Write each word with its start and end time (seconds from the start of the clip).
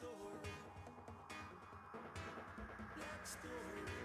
story. 0.00 0.50
Black 2.96 3.26
story. 3.26 4.03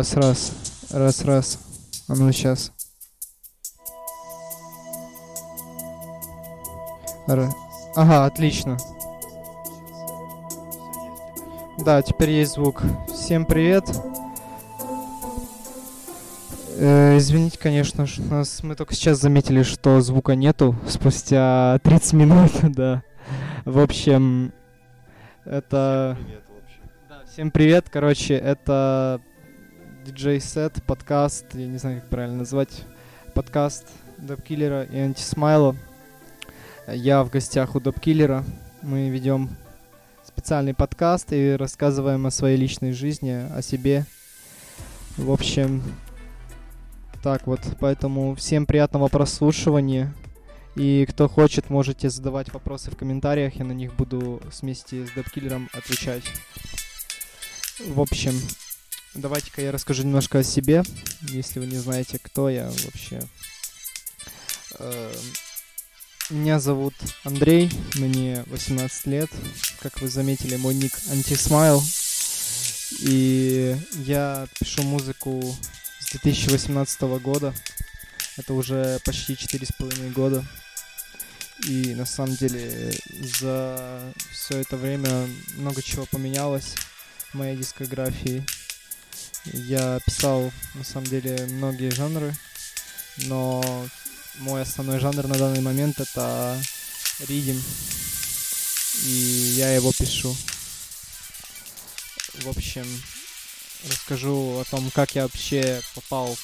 Раз, 0.00 0.14
раз. 0.16 0.52
Раз, 0.92 1.24
раз. 1.26 1.58
А 2.08 2.14
ну 2.14 2.32
сейчас. 2.32 2.72
Ра- 7.28 7.52
Ага, 7.96 8.24
отлично. 8.24 8.78
Да, 11.84 12.00
теперь 12.00 12.30
есть 12.30 12.54
звук. 12.54 12.82
Всем 13.12 13.44
привет. 13.44 13.84
Э, 16.78 17.18
извините, 17.18 17.58
конечно, 17.58 18.06
ж, 18.06 18.20
нас 18.20 18.62
мы 18.62 18.76
только 18.76 18.94
сейчас 18.94 19.20
заметили, 19.20 19.62
что 19.62 20.00
звука 20.00 20.34
нету 20.34 20.74
спустя 20.88 21.78
30 21.82 22.12
минут, 22.14 22.52
да. 22.62 23.02
В 23.66 23.78
общем, 23.78 24.54
это... 25.44 26.16
Привет 26.18 26.44
вообще. 26.48 26.80
Да, 27.06 27.20
всем 27.30 27.50
привет, 27.50 27.90
короче, 27.90 28.32
это 28.32 29.20
диджей-сет, 30.04 30.82
подкаст, 30.86 31.46
я 31.54 31.66
не 31.66 31.78
знаю, 31.78 32.00
как 32.00 32.10
правильно 32.10 32.38
назвать, 32.38 32.84
подкаст 33.34 33.86
Дабкиллера 34.18 34.84
и 34.84 34.98
Антисмайла. 34.98 35.76
Я 36.88 37.22
в 37.22 37.30
гостях 37.30 37.74
у 37.74 37.80
Дабкиллера, 37.80 38.44
мы 38.82 39.10
ведем 39.10 39.50
специальный 40.24 40.74
подкаст 40.74 41.32
и 41.32 41.52
рассказываем 41.52 42.26
о 42.26 42.30
своей 42.30 42.56
личной 42.56 42.92
жизни, 42.92 43.46
о 43.54 43.62
себе. 43.62 44.06
В 45.16 45.30
общем, 45.30 45.82
так 47.22 47.46
вот, 47.46 47.60
поэтому 47.78 48.34
всем 48.34 48.66
приятного 48.66 49.08
прослушивания. 49.08 50.14
И 50.76 51.06
кто 51.10 51.28
хочет, 51.28 51.68
можете 51.68 52.08
задавать 52.08 52.52
вопросы 52.52 52.90
в 52.90 52.96
комментариях, 52.96 53.56
я 53.56 53.64
на 53.64 53.72
них 53.72 53.94
буду 53.94 54.40
вместе 54.60 55.06
с 55.06 55.10
Дабкиллером 55.10 55.68
отвечать. 55.74 56.24
В 57.86 58.00
общем, 58.00 58.32
давайте-ка 59.14 59.62
я 59.62 59.72
расскажу 59.72 60.02
немножко 60.02 60.38
о 60.38 60.44
себе, 60.44 60.82
если 61.22 61.60
вы 61.60 61.66
не 61.66 61.78
знаете, 61.78 62.18
кто 62.22 62.48
я 62.48 62.70
вообще. 62.84 63.20
Эм, 64.78 65.12
Меня 66.30 66.60
зовут 66.60 66.94
Андрей, 67.24 67.68
мне 67.96 68.44
18 68.46 69.06
лет. 69.06 69.30
Как 69.80 70.00
вы 70.00 70.08
заметили, 70.08 70.54
мой 70.56 70.74
ник 70.74 70.92
Антисмайл. 71.10 71.82
И 73.00 73.76
я 74.04 74.46
пишу 74.60 74.82
музыку 74.82 75.56
с 75.98 76.12
2018 76.12 77.18
года. 77.18 77.52
Это 78.36 78.54
уже 78.54 79.00
почти 79.04 79.34
4,5 79.34 80.12
года. 80.12 80.44
И 81.66 81.94
на 81.96 82.06
самом 82.06 82.36
деле 82.36 82.92
за 83.40 84.00
все 84.32 84.58
это 84.58 84.76
время 84.76 85.28
много 85.56 85.82
чего 85.82 86.06
поменялось 86.06 86.74
в 87.32 87.34
моей 87.34 87.56
дискографии. 87.56 88.44
Я 89.44 90.00
писал 90.00 90.52
на 90.74 90.84
самом 90.84 91.06
деле 91.06 91.46
многие 91.46 91.90
жанры, 91.90 92.36
но 93.18 93.88
мой 94.38 94.62
основной 94.62 94.98
жанр 95.00 95.26
на 95.26 95.36
данный 95.36 95.60
момент 95.60 95.98
это 95.98 96.62
ридим. 97.26 97.60
И 99.04 99.54
я 99.56 99.72
его 99.74 99.92
пишу. 99.92 100.36
В 102.34 102.48
общем, 102.48 102.86
расскажу 103.88 104.58
о 104.58 104.64
том, 104.64 104.90
как 104.90 105.14
я 105.14 105.22
вообще 105.22 105.80
попал 105.94 106.36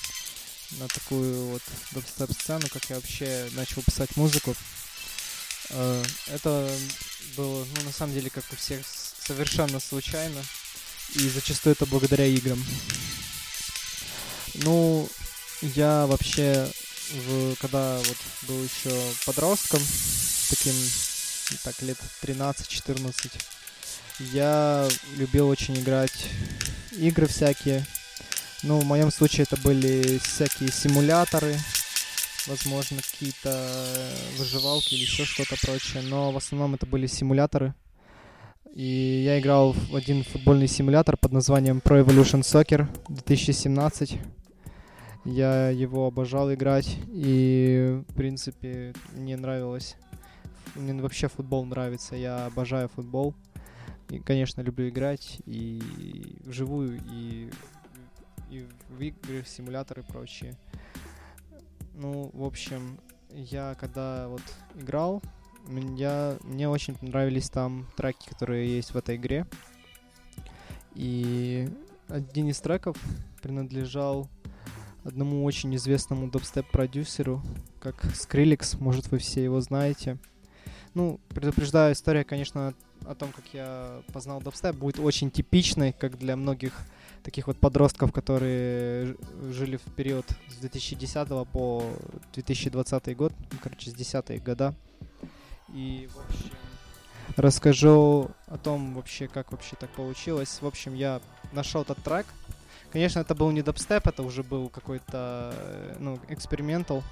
на 0.72 0.88
такую 0.88 1.46
вот 1.48 1.62
дабстеп-сцену, 1.92 2.68
как 2.68 2.84
я 2.90 2.96
вообще 2.96 3.48
начал 3.52 3.82
писать 3.82 4.16
музыку. 4.16 4.54
Э, 5.70 6.04
Это 6.28 6.76
было, 7.36 7.64
ну, 7.64 7.82
на 7.82 7.92
самом 7.92 8.14
деле, 8.14 8.30
как 8.30 8.44
у 8.52 8.56
всех, 8.56 8.84
совершенно 9.26 9.80
случайно. 9.80 10.42
И 11.14 11.28
зачастую 11.28 11.72
это 11.74 11.86
благодаря 11.86 12.26
играм. 12.26 12.62
Ну, 14.54 15.08
я 15.62 16.06
вообще, 16.06 16.68
в, 17.12 17.54
когда 17.56 17.98
вот 17.98 18.16
был 18.48 18.62
еще 18.62 18.90
подростком, 19.24 19.80
таким, 20.50 20.74
так, 21.62 21.80
лет 21.82 21.98
13-14, 22.22 23.30
я 24.32 24.88
любил 25.16 25.48
очень 25.48 25.78
играть 25.78 26.28
игры 26.92 27.26
всякие. 27.26 27.84
Ну, 28.62 28.80
в 28.80 28.84
моем 28.84 29.10
случае 29.10 29.42
это 29.42 29.56
были 29.60 30.18
всякие 30.18 30.72
симуляторы, 30.72 31.58
возможно, 32.46 33.00
какие-то 33.02 33.50
э, 33.50 34.14
выживалки 34.38 34.94
или 34.94 35.02
еще 35.02 35.24
что-то 35.24 35.56
прочее, 35.60 36.02
но 36.02 36.32
в 36.32 36.36
основном 36.36 36.74
это 36.74 36.86
были 36.86 37.06
симуляторы. 37.06 37.74
И 38.76 39.22
я 39.24 39.40
играл 39.40 39.72
в 39.72 39.96
один 39.96 40.22
футбольный 40.22 40.68
симулятор 40.68 41.16
под 41.16 41.32
названием 41.32 41.78
Pro 41.78 42.04
Evolution 42.04 42.42
Soccer 42.42 42.86
2017. 43.08 44.20
Я 45.24 45.70
его 45.70 46.06
обожал 46.06 46.52
играть, 46.52 46.98
и, 47.08 48.02
в 48.06 48.14
принципе, 48.14 48.92
мне 49.14 49.38
нравилось. 49.38 49.96
Мне 50.74 50.92
вообще 51.00 51.28
футбол 51.28 51.64
нравится, 51.64 52.16
я 52.16 52.44
обожаю 52.44 52.90
футбол. 52.90 53.34
И, 54.10 54.18
конечно, 54.18 54.60
люблю 54.60 54.90
играть 54.90 55.38
и 55.46 56.36
вживую, 56.44 57.00
и, 57.10 57.48
и 58.50 58.66
в 58.90 59.00
игры, 59.00 59.42
в 59.42 59.48
симуляторы 59.48 60.02
и 60.02 60.04
прочее. 60.04 60.54
Ну, 61.94 62.30
в 62.34 62.44
общем, 62.44 62.98
я 63.30 63.74
когда 63.80 64.28
вот 64.28 64.42
играл, 64.74 65.22
меня, 65.66 66.36
мне 66.42 66.68
очень 66.68 66.96
нравились 67.00 67.50
там 67.50 67.86
треки, 67.96 68.28
которые 68.28 68.76
есть 68.76 68.92
в 68.94 68.96
этой 68.96 69.16
игре. 69.16 69.46
И 70.94 71.68
один 72.08 72.48
из 72.48 72.60
треков 72.60 72.96
принадлежал 73.42 74.28
одному 75.04 75.44
очень 75.44 75.74
известному 75.76 76.28
дабстеп-продюсеру, 76.28 77.42
как 77.80 78.04
Skrillex, 78.04 78.76
может 78.80 79.10
вы 79.10 79.18
все 79.18 79.44
его 79.44 79.60
знаете. 79.60 80.18
Ну, 80.94 81.20
предупреждаю, 81.28 81.92
история, 81.92 82.24
конечно, 82.24 82.74
о 83.04 83.14
том, 83.14 83.30
как 83.30 83.44
я 83.52 84.02
познал 84.12 84.40
дабстеп, 84.40 84.74
будет 84.76 84.98
очень 84.98 85.30
типичной, 85.30 85.92
как 85.92 86.18
для 86.18 86.36
многих 86.36 86.72
таких 87.22 87.46
вот 87.48 87.58
подростков, 87.58 88.12
которые 88.12 89.16
жили 89.50 89.76
в 89.76 89.94
период 89.94 90.24
с 90.48 90.56
2010 90.56 91.28
по 91.48 91.84
2020 92.32 93.16
год, 93.16 93.32
ну, 93.52 93.58
короче, 93.62 93.90
с 93.90 93.94
10 93.94 94.42
года. 94.42 94.74
И, 95.72 96.08
в 96.08 97.40
расскажу 97.40 98.30
о 98.46 98.58
том 98.58 98.94
вообще, 98.94 99.28
как 99.28 99.52
вообще 99.52 99.76
так 99.76 99.90
получилось. 99.90 100.58
В 100.60 100.66
общем, 100.66 100.94
я 100.94 101.20
нашел 101.52 101.82
этот 101.82 102.02
трек. 102.02 102.26
Конечно, 102.92 103.20
это 103.20 103.34
был 103.34 103.50
не 103.50 103.62
дабстеп, 103.62 104.06
это 104.06 104.22
уже 104.22 104.42
был 104.42 104.68
какой-то, 104.68 105.52
э, 105.54 105.96
ну, 105.98 106.18
экспериментал. 106.28 107.02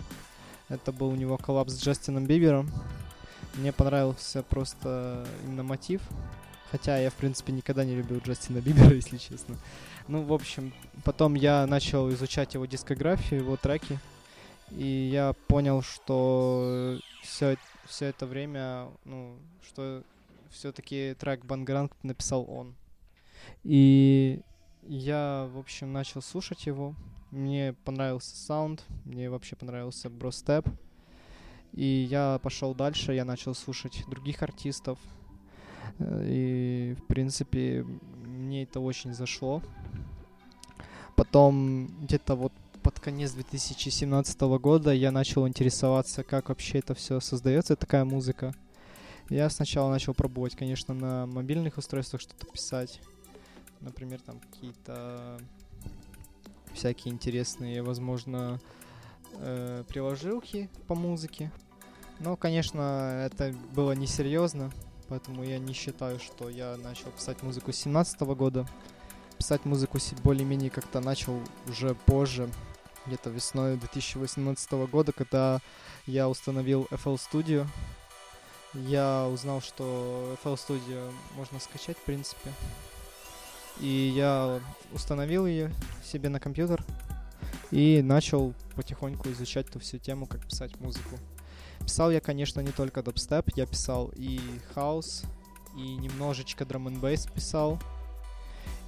Это 0.68 0.92
был 0.92 1.08
у 1.08 1.16
него 1.16 1.36
коллапс 1.36 1.74
с 1.74 1.82
Джастином 1.82 2.26
Бибером. 2.26 2.70
Мне 3.54 3.72
понравился 3.72 4.42
просто 4.42 5.26
именно 5.44 5.62
мотив. 5.62 6.00
Хотя 6.70 6.98
я, 6.98 7.10
в 7.10 7.14
принципе, 7.14 7.52
никогда 7.52 7.84
не 7.84 7.94
любил 7.94 8.18
Джастина 8.18 8.58
Бибера, 8.58 8.94
если 8.94 9.18
честно. 9.18 9.56
Ну, 10.08 10.22
в 10.22 10.32
общем, 10.32 10.72
потом 11.04 11.34
я 11.34 11.66
начал 11.66 12.10
изучать 12.10 12.54
его 12.54 12.66
дискографию, 12.66 13.40
его 13.40 13.56
треки. 13.56 13.98
И 14.70 15.10
я 15.12 15.34
понял, 15.46 15.82
что 15.82 16.98
все, 17.22 17.56
все 17.86 18.06
это 18.06 18.26
время, 18.26 18.88
ну, 19.04 19.36
что 19.62 20.02
все-таки 20.50 21.14
трек 21.18 21.44
Бангранг 21.44 21.92
написал 22.02 22.48
он. 22.48 22.74
И 23.62 24.40
я, 24.82 25.48
в 25.52 25.58
общем, 25.58 25.92
начал 25.92 26.22
слушать 26.22 26.66
его. 26.66 26.94
Мне 27.30 27.74
понравился 27.84 28.36
саунд, 28.36 28.84
мне 29.04 29.28
вообще 29.28 29.56
понравился 29.56 30.08
бростеп. 30.08 30.66
И 31.72 32.06
я 32.08 32.38
пошел 32.42 32.74
дальше, 32.74 33.14
я 33.14 33.24
начал 33.24 33.54
слушать 33.54 34.04
других 34.08 34.42
артистов. 34.42 34.98
И, 36.00 36.96
в 36.98 37.06
принципе, 37.06 37.82
мне 37.82 38.62
это 38.62 38.80
очень 38.80 39.12
зашло. 39.12 39.62
Потом, 41.16 41.88
где-то 42.02 42.36
вот 42.36 42.52
под 42.84 43.00
конец 43.00 43.32
2017 43.32 44.40
года 44.60 44.92
я 44.92 45.10
начал 45.10 45.48
интересоваться, 45.48 46.22
как 46.22 46.50
вообще 46.50 46.80
это 46.80 46.94
все 46.94 47.18
создается, 47.18 47.76
такая 47.76 48.04
музыка. 48.04 48.54
Я 49.30 49.48
сначала 49.48 49.90
начал 49.90 50.12
пробовать, 50.12 50.54
конечно, 50.54 50.92
на 50.92 51.24
мобильных 51.24 51.78
устройствах 51.78 52.20
что-то 52.20 52.44
писать. 52.44 53.00
Например, 53.80 54.20
там 54.20 54.38
какие-то 54.38 55.40
всякие 56.74 57.14
интересные, 57.14 57.82
возможно, 57.82 58.60
э, 59.38 59.82
приложилки 59.88 60.68
по 60.86 60.94
музыке. 60.94 61.50
Но, 62.20 62.36
конечно, 62.36 63.24
это 63.24 63.54
было 63.74 63.92
несерьезно, 63.92 64.70
поэтому 65.08 65.42
я 65.42 65.58
не 65.58 65.72
считаю, 65.72 66.18
что 66.20 66.50
я 66.50 66.76
начал 66.76 67.10
писать 67.12 67.42
музыку 67.42 67.72
с 67.72 67.76
17 67.76 68.34
года. 68.34 68.68
Писать 69.38 69.64
музыку 69.64 69.96
более-менее 70.22 70.68
как-то 70.68 71.00
начал 71.00 71.40
уже 71.66 71.94
позже, 71.94 72.50
где-то 73.06 73.30
весной 73.30 73.76
2018 73.76 74.72
года, 74.90 75.12
когда 75.12 75.60
я 76.06 76.28
установил 76.28 76.86
FL 76.90 77.18
Studio. 77.18 77.66
Я 78.74 79.28
узнал, 79.32 79.60
что 79.60 80.36
FL 80.42 80.54
Studio 80.56 81.12
можно 81.36 81.60
скачать, 81.60 81.96
в 81.96 82.02
принципе. 82.02 82.52
И 83.80 84.12
я 84.14 84.60
установил 84.92 85.46
ее 85.46 85.72
себе 86.04 86.28
на 86.28 86.40
компьютер 86.40 86.84
и 87.70 88.02
начал 88.02 88.54
потихоньку 88.76 89.30
изучать 89.30 89.68
эту 89.68 89.80
всю 89.80 89.98
тему, 89.98 90.26
как 90.26 90.46
писать 90.46 90.78
музыку. 90.80 91.18
Писал 91.80 92.10
я, 92.10 92.20
конечно, 92.20 92.60
не 92.60 92.72
только 92.72 93.02
дабстеп, 93.02 93.50
я 93.56 93.66
писал 93.66 94.10
и 94.16 94.40
хаус, 94.74 95.24
и 95.76 95.96
немножечко 95.96 96.64
драм 96.64 96.88
н 96.88 97.00
писал. 97.34 97.78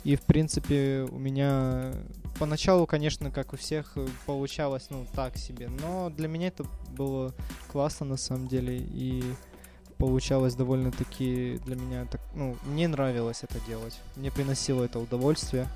И, 0.05 0.15
в 0.15 0.23
принципе, 0.23 1.07
у 1.11 1.19
меня 1.19 1.93
поначалу, 2.39 2.87
конечно, 2.87 3.31
как 3.31 3.53
у 3.53 3.57
всех, 3.57 3.97
получалось, 4.27 4.87
ну, 4.91 5.07
так 5.15 5.37
себе. 5.37 5.69
Но 5.69 6.11
для 6.11 6.29
меня 6.29 6.49
это 6.49 6.65
было 6.91 7.35
классно, 7.71 8.07
на 8.07 8.17
самом 8.17 8.49
деле. 8.49 8.79
И 8.79 9.25
получалось 9.99 10.55
довольно-таки 10.55 11.61
для 11.65 11.77
меня 11.77 12.07
так, 12.07 12.21
ну, 12.35 12.57
мне 12.65 12.89
нравилось 12.89 13.43
это 13.43 13.59
делать. 13.67 13.99
Мне 14.17 14.31
приносило 14.31 14.85
это 14.85 14.99
удовольствие. 14.99 15.69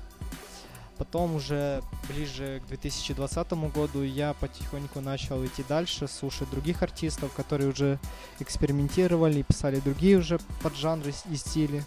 Потом 0.97 1.35
уже 1.35 1.81
ближе 2.07 2.61
к 2.63 2.67
2020 2.67 3.53
году 3.73 4.03
я 4.03 4.33
потихоньку 4.33 5.01
начал 5.01 5.43
идти 5.43 5.63
дальше, 5.67 6.07
слушать 6.07 6.49
других 6.51 6.83
артистов, 6.83 7.33
которые 7.33 7.71
уже 7.71 7.99
экспериментировали, 8.39 9.41
писали 9.41 9.79
другие 9.79 10.17
уже 10.17 10.39
поджанры 10.61 11.11
и 11.31 11.35
стили. 11.35 11.83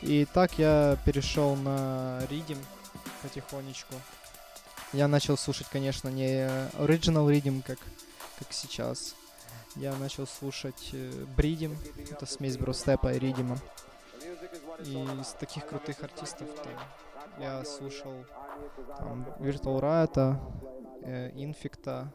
И 0.00 0.26
так 0.32 0.58
я 0.58 0.96
перешел 1.04 1.56
на 1.56 2.20
ридим 2.30 2.56
потихонечку. 3.22 3.94
Я 4.92 5.08
начал 5.08 5.36
слушать, 5.36 5.68
конечно, 5.68 6.08
не 6.08 6.46
original 6.78 7.30
ридим, 7.30 7.62
как, 7.62 7.78
как 8.38 8.52
сейчас. 8.52 9.14
Я 9.76 9.94
начал 9.96 10.26
слушать 10.26 10.90
э, 10.92 11.24
бридим, 11.34 11.78
это 12.10 12.26
смесь 12.26 12.58
бростепа 12.58 13.14
и 13.14 13.18
ридима. 13.18 13.58
И 14.84 14.92
из 14.92 15.28
таких 15.40 15.66
крутых 15.66 16.02
артистов 16.02 16.48
там 16.62 16.72
я 17.38 17.64
слушал 17.64 18.24
там, 18.98 19.26
Virtual 19.38 19.80
Riot, 19.80 20.36
э, 21.02 21.30
Infecta, 21.30 22.08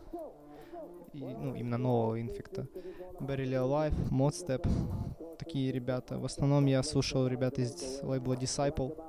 и, 1.13 1.19
ну, 1.19 1.55
именно 1.55 1.77
нового 1.77 2.19
Infecta, 2.19 2.67
Barely 3.19 3.55
Alive, 3.55 4.09
Modstep, 4.11 4.67
такие 5.39 5.71
ребята. 5.71 6.19
В 6.19 6.25
основном 6.25 6.65
я 6.65 6.83
слушал 6.83 7.27
ребят 7.27 7.57
из 7.57 8.01
лейбла 8.03 8.33
Disciple, 8.33 9.06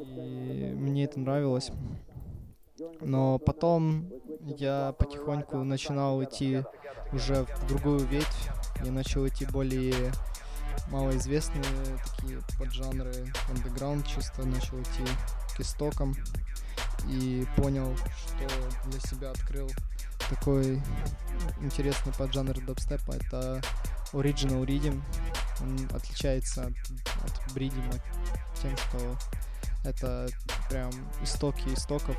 и 0.00 0.72
мне 0.74 1.04
это 1.04 1.20
нравилось. 1.20 1.70
Но 3.00 3.38
потом 3.38 4.10
я 4.58 4.94
потихоньку 4.98 5.58
начинал 5.58 6.22
идти 6.22 6.62
уже 7.12 7.44
в 7.44 7.66
другую 7.68 8.00
ветвь. 8.00 8.50
Я 8.84 8.92
начал 8.92 9.26
идти 9.26 9.46
более 9.46 10.12
малоизвестные 10.88 11.64
такие 12.04 12.40
поджанры 12.58 13.12
андеграунд 13.48 14.06
чисто 14.06 14.46
начал 14.46 14.80
идти 14.80 15.04
к 15.56 15.60
истокам 15.60 16.14
и 17.08 17.46
понял, 17.56 17.94
что 17.96 18.90
для 18.90 19.00
себя 19.00 19.30
открыл 19.30 19.70
такой 20.28 20.82
интересный 21.62 22.12
поджанр 22.12 22.60
дабстепа. 22.60 23.12
Это 23.12 23.60
Original 24.12 24.64
Rhythm. 24.64 25.00
Он 25.60 25.96
отличается 25.96 26.64
от, 26.64 26.72
от 27.24 27.54
бридима 27.54 27.92
тем, 28.60 28.76
что 28.76 29.16
это 29.86 30.28
прям 30.68 30.90
истоки 31.22 31.68
истоков 31.72 32.16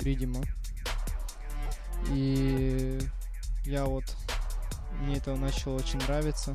ридима. 0.00 0.42
И 2.08 2.98
я 3.64 3.84
вот 3.84 4.04
мне 5.00 5.16
это 5.16 5.36
начало 5.36 5.76
очень 5.76 5.98
нравиться 6.00 6.54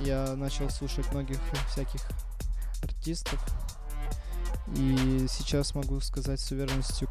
я 0.00 0.34
начал 0.36 0.70
слушать 0.70 1.10
многих 1.12 1.38
всяких 1.68 2.00
артистов. 2.82 3.40
И 4.76 5.26
сейчас 5.28 5.74
могу 5.74 6.00
сказать 6.00 6.40
с 6.40 6.50
уверенностью, 6.50 7.08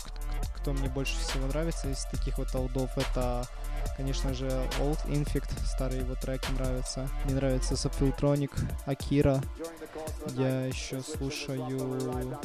кто 0.62 0.74
мне 0.74 0.90
больше 0.90 1.18
всего 1.20 1.48
нравится 1.48 1.90
из 1.90 2.04
таких 2.06 2.38
вот 2.38 2.54
олдов. 2.56 2.96
Это, 2.96 3.48
конечно 3.98 4.34
же, 4.34 4.48
Old 4.80 5.04
Infect, 5.08 5.50
старые 5.66 6.02
его 6.02 6.14
треки 6.16 6.52
нравятся. 6.52 7.10
Мне 7.26 7.36
нравится 7.36 7.74
Subfiltronic, 7.74 8.52
Akira. 8.86 9.44
Я 10.30 10.68
еще 10.68 11.02
слушаю 11.02 12.38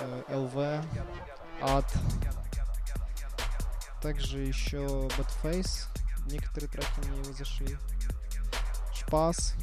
э, 0.00 0.22
LV, 0.28 0.84
Ад. 1.60 1.84
Также 4.02 4.38
еще 4.38 4.78
Badface. 4.78 5.86
Некоторые 6.30 6.70
треки 6.70 7.08
мне 7.08 7.18
его 7.18 7.32
зашли. 7.34 7.76
Пас 9.10 9.54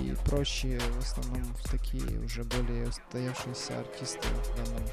и 0.00 0.14
прочие, 0.26 0.78
в 0.78 0.98
основном 0.98 1.54
такие 1.70 2.20
уже 2.20 2.44
более 2.44 2.88
устоявшиеся 2.88 3.80
артисты 3.80 4.26
в 4.28 4.56
данном 4.56 4.84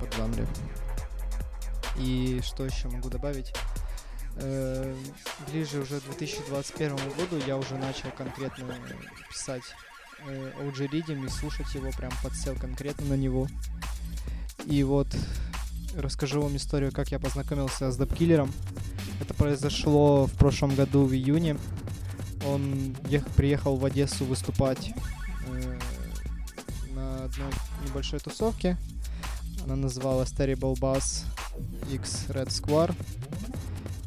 поджанре. 0.00 0.46
И 1.96 2.40
что 2.42 2.64
еще 2.64 2.88
могу 2.88 3.08
добавить? 3.08 3.52
Э, 4.36 4.96
ближе 5.50 5.80
уже 5.80 6.00
к 6.00 6.04
2021 6.04 6.96
году 6.96 7.38
я 7.46 7.56
уже 7.56 7.76
начал 7.76 8.10
конкретно 8.16 8.74
писать 9.28 9.62
э, 10.26 10.52
OG 10.60 10.90
Reading 10.90 11.26
и 11.26 11.28
слушать 11.28 11.74
его, 11.74 11.90
прям 11.90 12.12
подсел 12.22 12.54
конкретно 12.54 13.06
на 13.06 13.14
него. 13.14 13.46
И 14.64 14.82
вот 14.82 15.08
расскажу 15.96 16.40
вам 16.42 16.56
историю, 16.56 16.92
как 16.92 17.10
я 17.10 17.18
познакомился 17.18 17.90
с 17.90 17.96
Дабкиллером. 17.96 18.50
Это 19.20 19.34
произошло 19.34 20.26
в 20.26 20.32
прошлом 20.32 20.74
году 20.74 21.04
в 21.04 21.12
июне. 21.12 21.56
Он 22.46 22.96
ех- 23.08 23.26
приехал 23.28 23.76
в 23.76 23.84
Одессу 23.84 24.24
выступать 24.24 24.92
э, 25.46 25.78
на 26.94 27.24
одной 27.24 27.52
небольшой 27.86 28.20
тусовке. 28.20 28.78
Она 29.64 29.76
называлась 29.76 30.32
Terrible 30.32 30.74
Bass 30.78 31.24
X 31.90 32.26
Red 32.28 32.48
Square. 32.48 32.94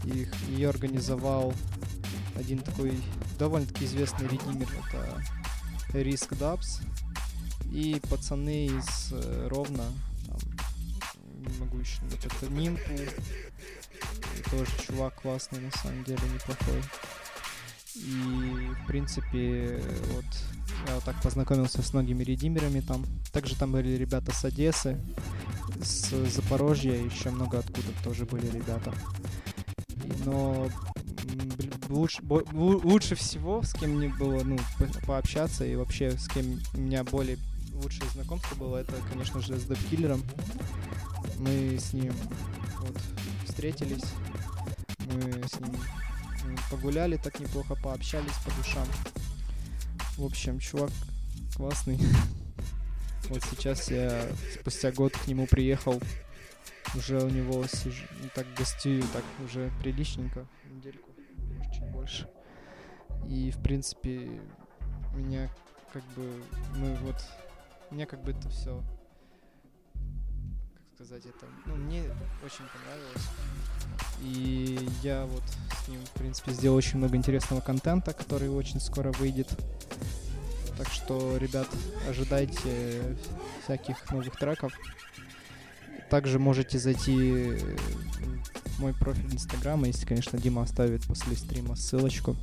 И 0.05 0.27
ее 0.49 0.69
организовал 0.69 1.53
один 2.35 2.59
такой 2.59 2.93
довольно-таки 3.39 3.85
известный 3.85 4.27
редимер. 4.27 4.67
Это 5.89 5.99
Risk 6.01 6.37
Dubs. 6.37 6.81
И 7.71 7.99
пацаны 8.09 8.67
из 8.67 9.11
э, 9.11 9.47
Ровно, 9.49 9.83
там, 10.27 10.39
не 11.39 11.57
могу 11.57 11.79
еще, 11.79 12.01
вот 12.03 12.23
это 12.23 12.53
Нимпу, 12.53 12.81
тоже 14.51 14.69
чувак 14.85 15.21
классный, 15.21 15.59
на 15.59 15.71
самом 15.71 16.03
деле, 16.03 16.21
неплохой. 16.33 16.83
И, 17.95 18.69
в 18.83 18.87
принципе, 18.87 19.81
вот 20.13 20.25
я 20.87 20.95
вот 20.95 21.03
так 21.03 21.21
познакомился 21.21 21.81
с 21.81 21.93
многими 21.93 22.23
редимерами 22.23 22.79
там. 22.79 23.05
Также 23.31 23.55
там 23.55 23.71
были 23.71 23.95
ребята 23.95 24.33
с 24.33 24.43
Одессы, 24.45 24.99
с 25.81 26.09
Запорожья, 26.31 26.93
еще 26.93 27.29
много 27.29 27.59
откуда 27.59 27.87
тоже 28.03 28.25
были 28.25 28.47
ребята. 28.47 28.93
Но 30.25 30.69
лучше, 31.89 32.21
лучше 32.23 33.15
всего, 33.15 33.61
с 33.61 33.73
кем 33.73 33.91
мне 33.91 34.09
было 34.09 34.43
ну, 34.43 34.57
по 34.79 35.05
пообщаться 35.05 35.65
и 35.65 35.75
вообще 35.75 36.11
с 36.11 36.27
кем 36.27 36.59
у 36.73 36.77
меня 36.77 37.03
более 37.03 37.37
лучшее 37.73 38.09
знакомство 38.11 38.55
было, 38.55 38.77
это, 38.77 38.93
конечно 39.11 39.41
же, 39.41 39.59
с 39.59 39.63
Дэпкиллером. 39.63 40.21
Мы 41.39 41.77
с 41.79 41.93
ним 41.93 42.13
вот, 42.79 42.97
встретились, 43.45 44.03
мы 44.99 45.43
с 45.47 45.59
ним 45.59 45.75
погуляли 46.69 47.17
так 47.17 47.39
неплохо, 47.39 47.75
пообщались 47.75 48.37
по 48.45 48.51
душам. 48.55 48.87
В 50.17 50.25
общем, 50.25 50.59
чувак 50.59 50.91
классный. 51.55 51.99
Вот 53.29 53.41
сейчас 53.41 53.89
я 53.89 54.27
спустя 54.59 54.91
год 54.91 55.13
к 55.15 55.27
нему 55.27 55.47
приехал. 55.47 56.01
Уже 56.93 57.23
у 57.23 57.29
него 57.29 57.65
сижу, 57.67 58.03
ну, 58.21 58.29
так 58.35 58.45
гостюю, 58.53 59.01
так 59.13 59.23
уже 59.45 59.71
приличненько, 59.81 60.45
недельку, 60.69 61.09
может, 61.37 61.73
чуть 61.73 61.89
больше. 61.91 62.29
И, 63.27 63.51
в 63.51 63.63
принципе, 63.63 64.41
меня 65.15 65.49
как 65.93 66.03
бы, 66.15 66.43
мы 66.75 66.93
вот, 66.95 67.15
мне 67.91 68.05
как 68.05 68.21
бы 68.23 68.31
это 68.31 68.49
все, 68.49 68.83
сказать 71.03 71.25
это, 71.25 71.45
ну, 71.65 71.75
мне 71.75 72.03
очень 72.45 72.65
понравилось. 72.71 73.23
И 74.21 74.89
я 75.01 75.25
вот 75.25 75.43
с 75.83 75.87
ним, 75.89 75.99
в 76.05 76.11
принципе, 76.11 76.53
сделал 76.53 76.77
очень 76.77 76.97
много 76.97 77.17
интересного 77.17 77.61
контента, 77.61 78.13
который 78.13 78.49
очень 78.49 78.79
скоро 78.79 79.11
выйдет. 79.13 79.49
Так 80.77 80.87
что, 80.87 81.37
ребят, 81.37 81.67
ожидайте 82.09 83.17
всяких 83.63 84.11
новых 84.11 84.37
треков. 84.37 84.73
Также 86.09 86.39
можете 86.39 86.79
зайти 86.79 87.57
в 88.65 88.79
мой 88.79 88.93
профиль 88.93 89.33
Инстаграма, 89.33 89.87
если, 89.87 90.05
конечно, 90.05 90.39
Дима 90.39 90.61
оставит 90.61 91.03
после 91.05 91.35
стрима 91.35 91.75
ссылочку. 91.75 92.35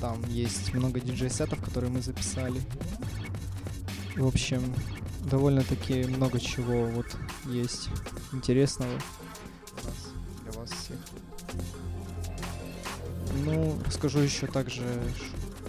Там 0.00 0.20
есть 0.28 0.74
много 0.74 1.00
диджей-сетов, 1.00 1.62
которые 1.62 1.90
мы 1.90 2.02
записали. 2.02 2.60
В 4.16 4.26
общем, 4.26 4.62
довольно-таки 5.30 6.04
много 6.04 6.40
чего 6.40 6.84
вот 6.86 7.06
есть 7.46 7.88
интересного 8.32 8.90
для 10.42 10.60
вас 10.60 10.70
всех. 10.70 10.98
Ну, 13.44 13.78
расскажу 13.86 14.18
еще 14.20 14.46
также 14.46 14.84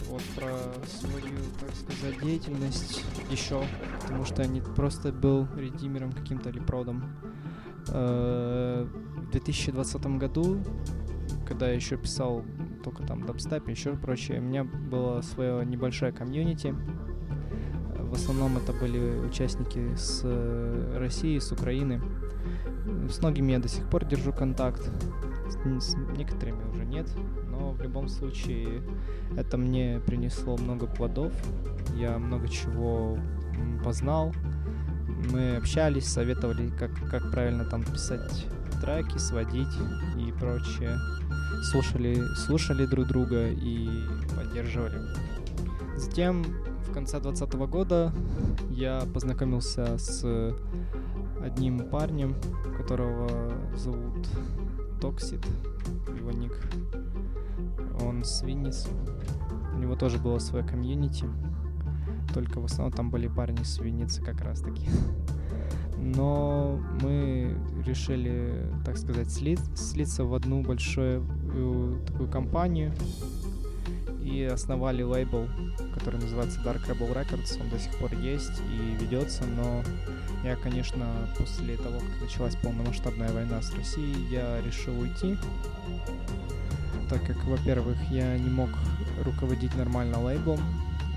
вот 0.10 0.22
про 0.36 0.50
свою, 0.88 1.38
так 1.60 1.70
сказать, 1.76 2.22
деятельность 2.22 3.04
еще, 3.32 3.64
потому 4.02 4.26
что 4.26 4.44
я 4.44 4.48
не 4.48 4.62
просто 4.62 5.12
был 5.12 5.48
редимером 5.56 6.12
каким-то 6.12 6.50
или 6.50 6.60
продом. 6.60 7.16
Э, 7.88 8.88
в 9.18 9.32
2020 9.32 10.06
году, 10.18 10.60
когда 11.48 11.68
я 11.70 11.74
еще 11.74 11.98
писал 11.98 12.44
только 12.84 13.04
там 13.04 13.26
дабстеп 13.26 13.68
и 13.68 13.72
еще 13.72 13.96
прочее, 13.96 14.40
у 14.40 14.44
меня 14.44 14.64
было 14.64 15.22
свое 15.22 15.66
небольшое 15.66 16.12
комьюнити. 16.12 16.76
В 18.14 18.16
основном 18.16 18.58
это 18.58 18.74
были 18.74 19.00
участники 19.26 19.96
с 19.96 20.22
э, 20.24 20.98
России, 21.00 21.40
с 21.40 21.52
Украины. 21.52 22.00
С 23.10 23.18
многими 23.18 23.54
я 23.54 23.60
до 23.60 23.68
сих 23.68 23.90
пор 23.90 24.06
держу 24.06 24.32
контакт, 24.32 24.88
с, 25.80 25.96
некоторыми 26.16 26.64
уже 26.70 26.86
нет, 26.86 27.10
но 27.50 27.72
в 27.72 27.82
любом 27.82 28.08
случае 28.10 28.84
это 29.36 29.58
мне 29.58 30.00
принесло 30.06 30.58
много 30.58 30.86
плодов. 30.86 31.34
Я 31.96 32.20
много 32.20 32.48
чего 32.50 33.18
познал. 33.84 34.32
Мы 35.32 35.56
общались, 35.56 36.06
советовали, 36.06 36.70
как, 36.78 36.92
как 37.10 37.32
правильно 37.32 37.66
там 37.66 37.84
писать 37.84 38.46
треки, 38.80 39.18
сводить 39.18 39.74
и 40.20 40.32
прочее. 40.34 41.00
Слушали, 41.72 42.22
слушали 42.36 42.86
друг 42.86 43.08
друга 43.08 43.48
и 43.48 43.90
поддерживали. 44.36 45.02
Затем 45.98 46.46
в 46.94 46.96
конце 46.96 47.20
2020 47.20 47.56
года 47.72 48.14
я 48.70 49.02
познакомился 49.16 49.98
с 49.98 50.24
одним 51.42 51.90
парнем, 51.90 52.36
которого 52.78 53.52
зовут 53.76 54.30
Токсид, 55.02 55.44
его 56.16 56.30
ник. 56.30 56.56
Он 58.00 58.24
с 58.24 58.44
Винницы. 58.44 58.90
У 59.74 59.80
него 59.80 59.96
тоже 59.96 60.20
было 60.20 60.38
свое 60.38 60.64
комьюнити. 60.64 61.26
Только 62.32 62.60
в 62.60 62.66
основном 62.66 62.94
там 62.94 63.10
были 63.10 63.28
парни 63.28 63.64
с 63.64 63.80
Винницы 63.80 64.22
как 64.22 64.42
раз 64.42 64.62
таки. 64.62 64.88
Но 65.98 66.80
мы 67.02 67.58
решили, 67.84 68.72
так 68.86 68.98
сказать, 68.98 69.32
сли 69.32 69.58
слиться 69.74 70.26
в 70.26 70.36
одну 70.36 70.62
большую 70.62 71.26
э, 71.56 72.06
такую 72.06 72.30
компанию 72.30 72.94
и 74.24 74.44
основали 74.44 75.04
лейбл, 75.04 75.48
который 75.94 76.20
называется 76.20 76.60
Dark 76.62 76.88
Rebel 76.88 77.14
Records. 77.14 77.62
Он 77.62 77.70
до 77.70 77.80
сих 77.80 77.96
пор 77.98 78.14
есть 78.14 78.62
и 78.72 79.04
ведется, 79.04 79.44
но 79.46 79.84
я, 80.44 80.56
конечно, 80.56 81.06
после 81.38 81.78
того, 81.78 82.00
как 82.00 82.22
началась 82.22 82.56
полномасштабная 82.56 83.32
война 83.32 83.62
с 83.62 83.74
Россией, 83.74 84.30
я 84.30 84.62
решил 84.62 85.00
уйти, 85.00 85.38
так 87.10 87.26
как, 87.26 87.44
во-первых, 87.46 87.98
я 88.10 88.38
не 88.38 88.50
мог 88.50 88.70
руководить 89.24 89.76
нормально 89.76 90.22
лейблом, 90.22 90.60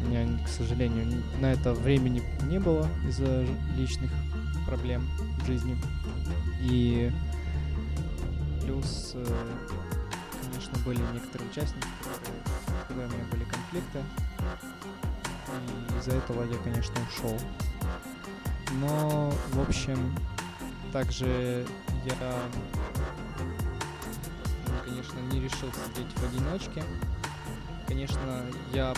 у 0.03 0.09
меня, 0.09 0.27
к 0.45 0.49
сожалению, 0.49 1.23
на 1.41 1.53
это 1.53 1.73
времени 1.73 2.23
не 2.49 2.61
было 2.61 2.89
из-за 3.09 3.47
личных 3.77 4.11
проблем 4.67 5.09
в 5.41 5.47
жизни. 5.47 5.77
И 6.61 7.11
плюс, 8.63 9.13
э, 9.15 9.25
конечно, 10.43 10.77
были 10.85 11.01
некоторые 11.15 11.51
участники, 11.51 11.87
которые, 12.03 12.56
когда 12.89 13.05
у 13.05 13.09
меня 13.09 13.25
были 13.31 13.45
конфликты, 13.45 14.03
и 15.49 15.99
из-за 15.99 16.13
этого 16.13 16.45
я, 16.45 16.59
конечно, 16.59 16.95
ушел. 17.09 17.39
Но, 18.73 19.33
в 19.53 19.61
общем, 19.61 20.15
также 20.93 21.67
я, 22.05 22.39
ну, 24.67 24.75
конечно, 24.85 25.19
не 25.33 25.41
решил 25.41 25.71
сидеть 25.73 26.13
в 26.17 26.25
одиночке. 26.25 26.83
Конечно, 27.87 28.43
я 28.73 28.93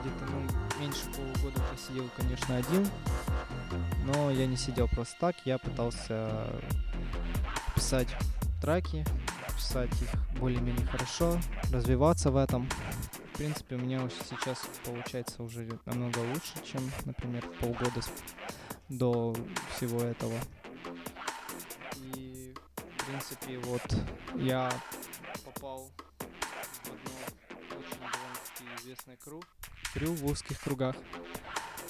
где-то 0.00 0.24
ну, 0.30 0.80
меньше 0.80 1.04
полугода 1.16 1.60
просидел, 1.68 2.08
конечно, 2.16 2.56
один. 2.56 2.86
Но 4.04 4.30
я 4.30 4.46
не 4.46 4.56
сидел 4.56 4.88
просто 4.88 5.16
так, 5.18 5.36
я 5.44 5.58
пытался 5.58 6.46
писать 7.74 8.08
треки, 8.60 9.04
писать 9.60 10.02
их 10.02 10.38
более-менее 10.38 10.86
хорошо, 10.86 11.38
развиваться 11.70 12.30
в 12.30 12.36
этом. 12.36 12.66
В 13.34 13.36
принципе, 13.36 13.76
у 13.76 13.78
меня 13.78 14.08
сейчас 14.08 14.58
получается 14.84 15.42
уже 15.42 15.68
намного 15.84 16.18
лучше, 16.20 16.54
чем, 16.64 16.90
например, 17.04 17.46
полгода 17.60 18.00
до 18.88 19.34
всего 19.76 20.02
этого. 20.02 20.34
И, 22.14 22.54
в 22.76 23.06
принципе, 23.06 23.58
вот 23.58 23.82
я 24.34 24.72
попал 25.44 25.90
в 26.82 26.86
одно 26.86 27.78
очень 27.78 28.00
довольно-таки 28.00 28.82
известное 28.82 29.16
кру, 29.16 29.42
крю 29.92 30.14
в 30.14 30.24
узких 30.24 30.58
кругах. 30.60 30.96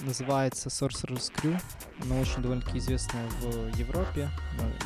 Называется 0.03 0.69
Sorcerer's 0.69 1.31
Crew. 1.33 1.61
Оно 2.03 2.21
очень 2.21 2.43
довольно-таки 2.43 2.79
известное 2.79 3.29
в 3.41 3.77
Европе 3.79 4.31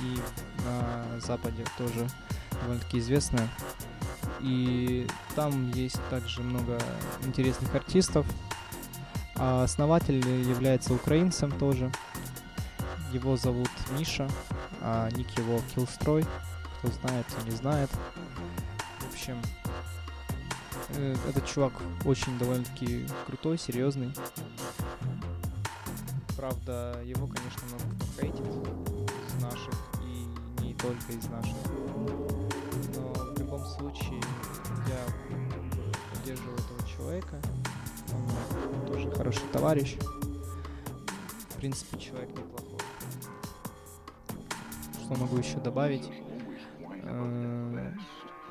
и 0.00 0.18
на 0.64 1.20
Западе 1.20 1.64
тоже 1.78 2.08
довольно-таки 2.60 2.98
известное. 2.98 3.48
И 4.40 5.06
там 5.34 5.70
есть 5.70 6.00
также 6.10 6.42
много 6.42 6.78
интересных 7.22 7.74
артистов, 7.74 8.26
а 9.36 9.64
основатель 9.64 10.26
является 10.48 10.92
украинцем 10.92 11.52
тоже. 11.58 11.90
Его 13.12 13.36
зовут 13.36 13.70
Миша, 13.96 14.28
а 14.80 15.08
ник 15.12 15.30
его 15.38 15.60
Киллстрой. 15.74 16.24
Кто 16.78 16.90
знает, 16.90 17.26
кто 17.26 17.42
не 17.44 17.52
знает. 17.52 17.90
В 19.00 19.12
общем, 19.12 19.40
этот 21.28 21.46
чувак 21.46 21.72
очень 22.04 22.38
довольно-таки 22.38 23.06
крутой, 23.26 23.58
серьезный. 23.58 24.12
Правда, 26.36 27.00
его, 27.04 27.26
конечно, 27.26 27.62
много 27.68 27.84
кто 27.96 28.20
хейтит 28.20 28.46
из 28.46 29.42
наших 29.42 29.74
и 30.02 30.62
не 30.62 30.74
только 30.74 31.12
из 31.12 31.28
наших. 31.28 31.56
Но 32.96 33.12
в 33.12 33.38
любом 33.38 33.64
случае 33.64 34.20
я 34.88 35.04
поддерживаю 36.12 36.58
этого 36.58 36.88
человека 36.88 37.40
он 38.14 38.86
тоже 38.86 39.10
хороший 39.10 39.46
товарищ. 39.52 39.96
В 41.50 41.56
принципе, 41.56 41.98
человек 41.98 42.30
неплохой. 42.30 42.78
Что 45.02 45.14
могу 45.16 45.36
еще 45.38 45.58
добавить? 45.58 46.10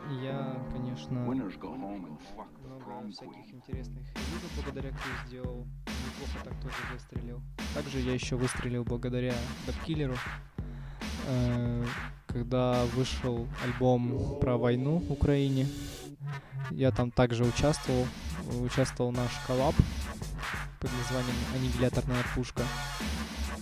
Я, 0.09 0.61
конечно, 0.71 1.19
много 1.19 3.09
всяких 3.09 3.53
интересных 3.53 4.03
видео 4.07 4.49
благодаря 4.55 4.89
Крю 4.89 5.27
сделал. 5.27 5.67
Неплохо 5.87 6.43
так 6.43 6.61
тоже 6.61 6.75
выстрелил. 6.91 7.41
Также 7.73 7.99
я 7.99 8.13
еще 8.13 8.35
выстрелил 8.35 8.83
благодаря 8.83 9.33
Dub 9.65 9.79
Killer 9.79 10.06
у. 10.06 10.15
Э, 11.27 11.85
когда 12.27 12.83
вышел 12.95 13.47
альбом 13.63 14.39
про 14.39 14.57
войну 14.57 14.97
в 14.97 15.11
Украине, 15.11 15.67
я 16.71 16.91
там 16.91 17.11
также 17.11 17.43
участвовал. 17.43 18.05
Участвовал 18.61 19.11
наш 19.11 19.31
коллаб 19.47 19.73
под 20.79 20.91
названием 20.97 21.35
«Аннигиляторная 21.55 22.23
пушка». 22.35 22.63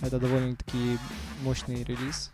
Это 0.00 0.18
довольно-таки 0.18 0.98
мощный 1.44 1.84
релиз 1.84 2.32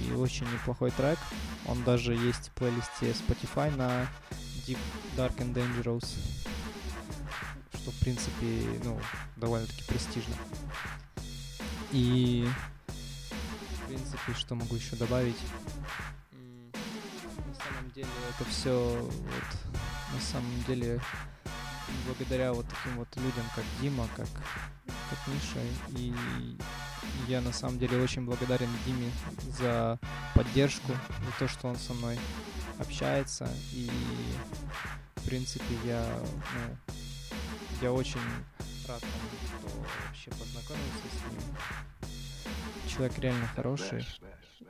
и 0.00 0.12
очень 0.12 0.50
неплохой 0.52 0.90
трек. 0.90 1.18
Он 1.66 1.82
даже 1.84 2.14
есть 2.14 2.48
в 2.48 2.50
плейлисте 2.52 3.12
Spotify 3.12 3.74
на 3.76 4.08
Deep 4.66 4.78
Dark 5.16 5.36
and 5.38 5.54
Dangerous, 5.54 6.06
что 7.74 7.90
в 7.90 7.98
принципе, 8.00 8.80
ну, 8.84 8.98
довольно-таки 9.36 9.84
престижно. 9.84 10.34
И 11.92 12.48
в 13.46 13.86
принципе, 13.88 14.34
что 14.34 14.54
могу 14.54 14.76
еще 14.76 14.96
добавить? 14.96 15.38
На 16.32 17.54
самом 17.54 17.90
деле 17.94 18.08
это 18.30 18.48
все 18.48 18.72
вот 19.00 19.80
на 20.14 20.20
самом 20.20 20.64
деле 20.66 21.00
благодаря 22.06 22.52
вот 22.52 22.66
таким 22.66 22.98
вот 22.98 23.08
людям, 23.16 23.44
как 23.54 23.64
Дима, 23.80 24.08
как, 24.16 24.28
как 24.86 25.18
Миша. 25.26 25.60
И 25.96 26.12
я 27.28 27.40
на 27.40 27.52
самом 27.52 27.78
деле 27.78 28.02
очень 28.02 28.24
благодарен 28.24 28.68
Диме 28.86 29.10
за 29.58 29.98
поддержку, 30.34 30.92
за 30.92 31.38
то, 31.38 31.48
что 31.48 31.68
он 31.68 31.76
со 31.76 31.94
мной 31.94 32.18
общается. 32.78 33.48
И 33.72 33.90
в 35.16 35.24
принципе 35.24 35.74
я, 35.84 36.04
ну, 36.54 36.96
я 37.82 37.92
очень 37.92 38.20
рад 38.88 39.00
что 39.00 39.68
вообще 40.06 40.30
познакомился 40.30 41.04
с 41.12 41.30
ним. 41.30 41.40
Человек 42.88 43.18
реально 43.18 43.46
хороший. 43.54 44.06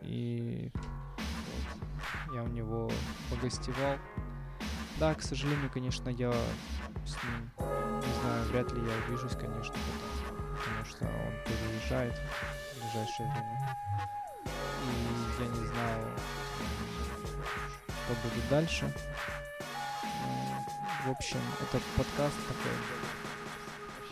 И 0.03 0.70
я 2.35 2.43
у 2.43 2.49
него 2.49 2.91
погостевал. 3.31 3.97
Да, 4.99 5.14
к 5.14 5.22
сожалению, 5.22 5.70
конечно, 5.72 6.11
я 6.11 6.33
с 6.33 7.16
ним, 7.24 7.51
не 7.59 8.20
знаю, 8.20 8.49
вряд 8.49 8.72
ли 8.72 8.81
я 8.81 9.09
увижусь, 9.09 9.33
конечно, 9.33 9.72
потом, 9.72 10.20
потому 10.61 10.85
что 10.85 11.05
он 11.05 11.33
переезжает 11.47 12.15
в 12.15 12.81
ближайшее 12.81 13.31
время. 13.31 13.77
И 14.45 15.43
я 15.43 15.49
не 15.49 15.67
знаю, 15.67 16.07
что 17.87 18.29
будет 18.29 18.49
дальше. 18.51 18.95
Но 20.03 20.65
В 21.07 21.11
общем, 21.13 21.39
это 21.63 21.83
подкаст 21.97 22.37
такой 22.47 22.73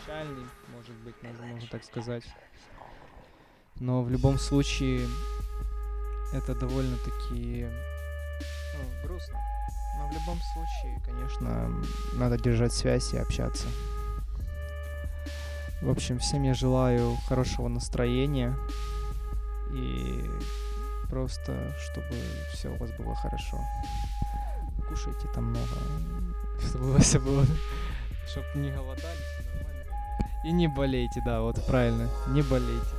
прощальный, 0.09 0.45
может 0.75 0.95
быть, 1.03 1.15
можно, 1.21 1.45
можно 1.45 1.69
так 1.69 1.83
сказать. 1.83 2.23
Но 3.75 4.01
в 4.01 4.09
любом 4.09 4.37
случае 4.39 5.07
это 6.33 6.55
довольно-таки 6.55 7.67
ну, 8.75 9.07
грустно. 9.07 9.39
Но 9.97 10.07
в 10.07 10.13
любом 10.13 10.39
случае, 10.53 11.01
конечно, 11.05 11.71
надо 12.13 12.37
держать 12.37 12.73
связь 12.73 13.13
и 13.13 13.17
общаться. 13.17 13.67
В 15.81 15.89
общем, 15.89 16.19
всем 16.19 16.43
я 16.43 16.53
желаю 16.53 17.15
хорошего 17.27 17.69
настроения 17.69 18.53
и 19.71 20.25
просто, 21.09 21.73
чтобы 21.79 22.21
все 22.53 22.69
у 22.69 22.75
вас 22.75 22.91
было 22.97 23.15
хорошо. 23.15 23.57
Кушайте 24.89 25.27
там 25.33 25.45
много, 25.45 25.67
чтобы 26.67 26.89
у 26.89 26.93
вас 26.93 27.03
все 27.03 27.19
было, 27.19 27.45
чтобы 28.27 28.47
не 28.55 28.71
голодали, 28.71 29.19
нормально. 29.55 29.83
И 30.43 30.51
не 30.51 30.67
болейте, 30.67 31.21
да, 31.25 31.41
вот 31.41 31.63
правильно, 31.65 32.09
не 32.27 32.41
болейте. 32.41 32.98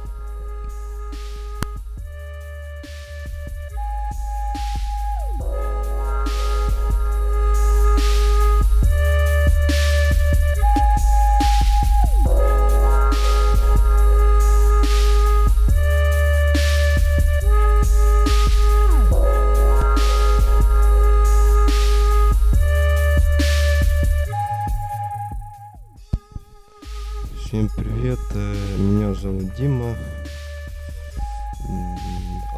Зовут 29.31 29.55
Дима, 29.55 29.97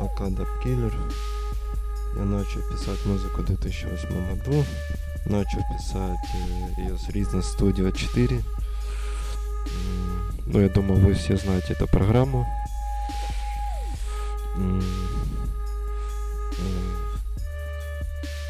Акада 0.01 0.47
Киллер. 0.63 0.93
Я 2.17 2.25
начал 2.25 2.61
писать 2.71 3.05
музыку 3.05 3.43
в 3.43 3.47
2008 3.47 4.37
году. 4.37 4.65
Начал 5.27 5.61
писать 5.73 6.19
э, 6.35 6.81
ее 6.81 6.99
с 6.99 7.09
Reason 7.09 7.43
Studio 7.43 7.93
4. 7.93 8.43
Ну, 10.47 10.61
я 10.61 10.69
думаю, 10.69 11.01
вы 11.01 11.15
все 11.15 11.37
знаете 11.37 11.75
эту 11.75 11.87
программу. 11.87 12.47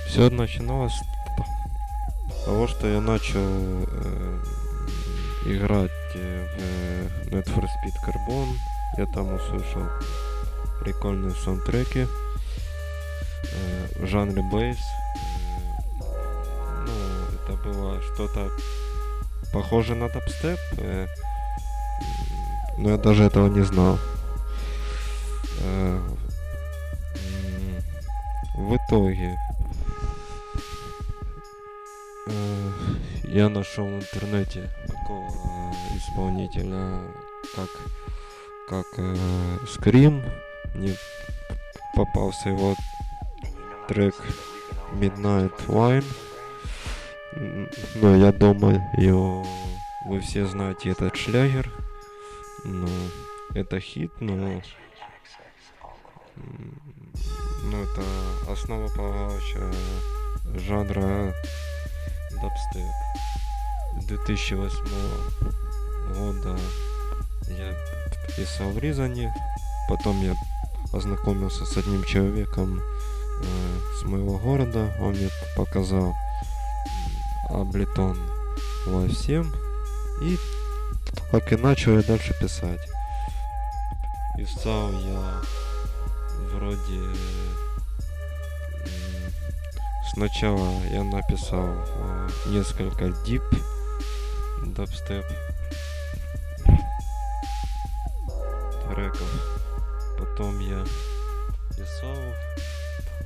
Все 0.09 0.31
начиналось 0.31 0.95
с 0.95 2.45
того, 2.45 2.67
что 2.69 2.87
я 2.87 3.01
начал 3.01 3.41
э, 3.41 4.43
играть 5.47 5.91
в 6.15 7.29
Need 7.29 7.47
for 7.47 7.65
Speed 7.65 7.95
Carbon. 8.07 8.49
Я 8.97 9.07
там 9.07 9.33
услышал 9.35 9.83
прикольные 10.81 11.33
саундтреки 11.33 12.07
э, 13.45 13.87
в 13.97 14.07
жанре 14.07 14.43
бейс. 14.43 14.79
Э, 16.01 16.87
ну, 16.87 17.55
это 17.55 17.63
было 17.63 18.03
что-то 18.03 18.51
похоже 19.53 19.95
на 19.95 20.09
дабстеп, 20.09 20.59
э, 20.79 21.07
но 22.79 22.91
я 22.91 22.97
даже 22.97 23.25
этого 23.25 23.49
не 23.49 23.65
знал. 23.65 23.99
Э, 25.61 26.01
в 28.55 28.77
итоге 28.77 29.37
э, 29.37 29.52
я 33.25 33.49
нашел 33.49 33.87
в 33.87 33.95
интернете 33.95 34.71
такого 34.87 35.29
э, 35.29 35.97
исполнителя, 35.97 37.01
как 37.55 37.69
как 38.69 38.87
э, 38.99 39.17
Scream. 39.67 40.23
Мне 40.75 40.95
попался 41.95 42.51
его 42.51 42.75
трек 43.89 44.15
Midnight 44.93 45.53
Wine. 45.67 46.05
Но 47.97 48.17
я 48.17 48.33
думаю, 48.33 48.83
его 48.97 49.45
вы 50.07 50.21
все 50.21 50.47
знаете 50.47 50.91
этот 50.91 51.17
шлягер. 51.17 51.71
Ну, 52.65 52.89
это 53.55 53.81
хит, 53.81 54.13
но 54.21 54.61
ну, 57.65 57.83
это 57.83 58.03
основополагающая 58.49 59.73
жанра 60.55 61.35
дабстеп. 62.43 62.87
2008 64.09 64.77
года 66.15 66.59
я 67.49 67.75
писал 68.37 68.71
в 68.71 68.79
Рязани, 68.79 69.33
потом 69.89 70.21
я 70.23 70.35
познакомился 70.91 71.65
с 71.65 71.77
одним 71.77 72.05
человеком 72.05 72.81
э, 72.81 73.79
с 74.01 74.05
моего 74.05 74.39
города, 74.39 74.93
он 75.01 75.15
мне 75.15 75.29
показал 75.57 76.15
Аблетон 77.49 78.19
во 78.87 79.07
всем, 79.09 79.53
и 80.23 80.37
так 81.31 81.53
и 81.53 81.57
начал 81.57 81.97
я 81.97 82.03
дальше 82.03 82.35
писать. 82.41 82.81
Писал 84.37 84.91
я 84.93 85.41
вроде 86.53 87.01
Сначала 90.13 90.69
я 90.91 91.05
написал 91.05 91.65
э, 91.65 92.29
несколько 92.49 93.09
deep 93.25 93.43
dubstep 94.77 95.25
треков. 98.91 99.29
Потом 100.19 100.61
я 100.61 100.85
писал 101.71 102.15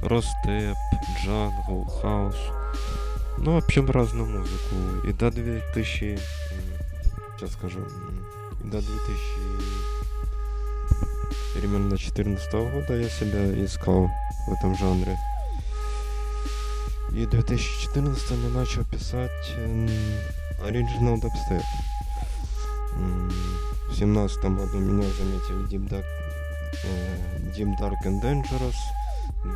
brostep, 0.01 0.77
джангл, 1.25 1.87
хаус. 2.01 2.37
Ну, 3.39 3.55
в 3.55 3.65
общем, 3.65 3.91
разную 3.91 4.39
музыку. 4.39 5.09
И 5.09 5.13
до 5.13 5.33
2000... 5.33 6.21
Сейчас 7.37 7.53
скажу. 7.55 7.81
И 8.61 8.65
до 8.65 8.81
2000... 8.81 8.87
Примерно 11.55 11.99
14 11.99 12.53
года 12.53 12.97
я 12.97 13.09
себя 13.09 13.65
искал 13.65 14.09
в 14.47 14.53
этом 14.53 14.77
жанре. 14.77 15.19
И 17.13 17.25
в 17.25 17.31
2014 17.31 18.31
я 18.31 18.49
начал 18.51 18.85
писать 18.85 19.31
Original 20.61 21.21
Dubstep. 21.21 21.63
В 22.93 23.99
2017 23.99 24.45
году 24.45 24.79
меня 24.79 25.09
заметили 25.11 25.69
Deep 25.69 25.89
Dark, 25.89 26.05
э, 26.85 27.39
Deep 27.57 27.79
Dark 27.79 27.97
and 28.05 28.23
Dangerous. 28.23 28.77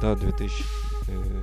До 0.00 0.14
2000, 0.14 0.64
э, 1.08 1.42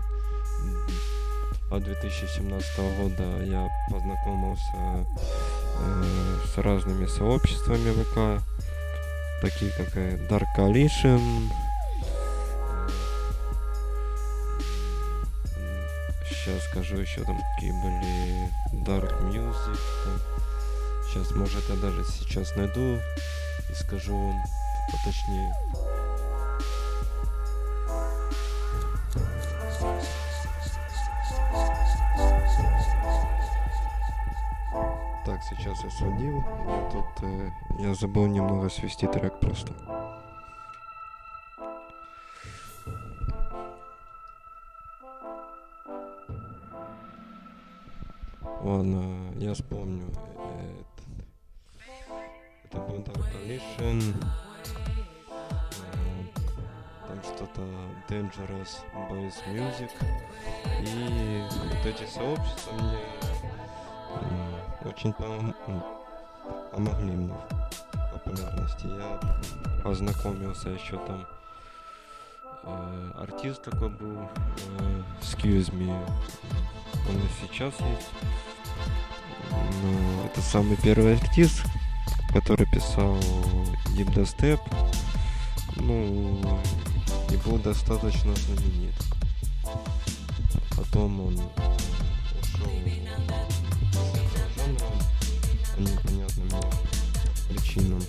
от 1.70 1.84
2017 1.84 2.80
года 3.00 3.44
я 3.44 3.68
познакомился 3.92 5.06
э, 5.80 6.04
с 6.54 6.58
разными 6.58 7.06
сообществами 7.08 7.92
ВК, 7.92 8.44
такие 9.42 9.72
как 9.72 9.94
Dark 10.30 10.48
Coalition, 10.58 11.50
сейчас 16.48 16.64
скажу 16.64 16.98
еще 16.98 17.24
там 17.24 17.38
какие 17.56 17.72
были 17.72 18.50
Dark 18.86 19.22
Music. 19.30 19.80
Сейчас, 21.06 21.32
может, 21.32 21.68
я 21.70 21.76
даже 21.76 22.04
сейчас 22.06 22.56
найду 22.56 23.00
и 23.70 23.74
скажу 23.74 24.16
вам 24.16 24.44
поточнее. 24.92 25.54
Так, 35.26 35.42
сейчас 35.44 35.84
я 35.84 35.90
сводил. 35.90 36.44
Я 36.66 36.90
тут 36.92 37.24
э, 37.24 37.52
я 37.80 37.94
забыл 37.94 38.28
немного 38.28 38.70
свести 38.70 39.08
трек 39.08 39.40
просто. 39.42 39.74
Ладно, 48.78 49.34
я 49.40 49.56
вспомню. 49.56 50.06
Это, 52.64 52.64
это 52.64 52.78
был 52.78 52.98
Dark 52.98 53.26
Coalition. 53.34 54.14
Там 57.08 57.24
что-то 57.24 57.62
Dangerous 58.08 58.84
Bass 59.10 59.34
Music. 59.48 59.90
И 60.84 61.44
вот 61.50 61.86
эти 61.88 62.06
сообщества 62.08 62.74
мне 62.74 63.00
очень 64.86 65.12
пом 65.14 65.56
помогли 66.72 67.14
мне 67.14 67.34
в 67.34 68.14
популярности. 68.14 68.86
Я 68.86 69.20
познакомился 69.84 70.70
еще 70.70 71.00
там 71.08 71.26
э, 72.62 73.12
артист 73.16 73.64
такой 73.64 73.90
был, 73.90 74.22
э, 74.22 75.04
Excuse 75.20 75.72
Me, 75.74 76.00
он 77.10 77.16
и 77.16 77.28
сейчас 77.42 77.74
есть. 77.80 78.12
Но 79.82 80.26
это 80.26 80.42
самый 80.42 80.78
первый 80.78 81.16
артист, 81.16 81.64
который 82.34 82.66
писал 82.68 83.18
Deep 83.96 84.14
Step. 84.16 84.60
Ну, 85.76 86.42
и 87.30 87.36
был 87.38 87.58
достаточно 87.58 88.34
знаменит. 88.36 88.96
Потом 90.76 91.20
он 91.22 91.34
ушел 92.42 92.72
по 95.76 95.80
непонятным 95.80 96.50
причинам. 97.50 98.04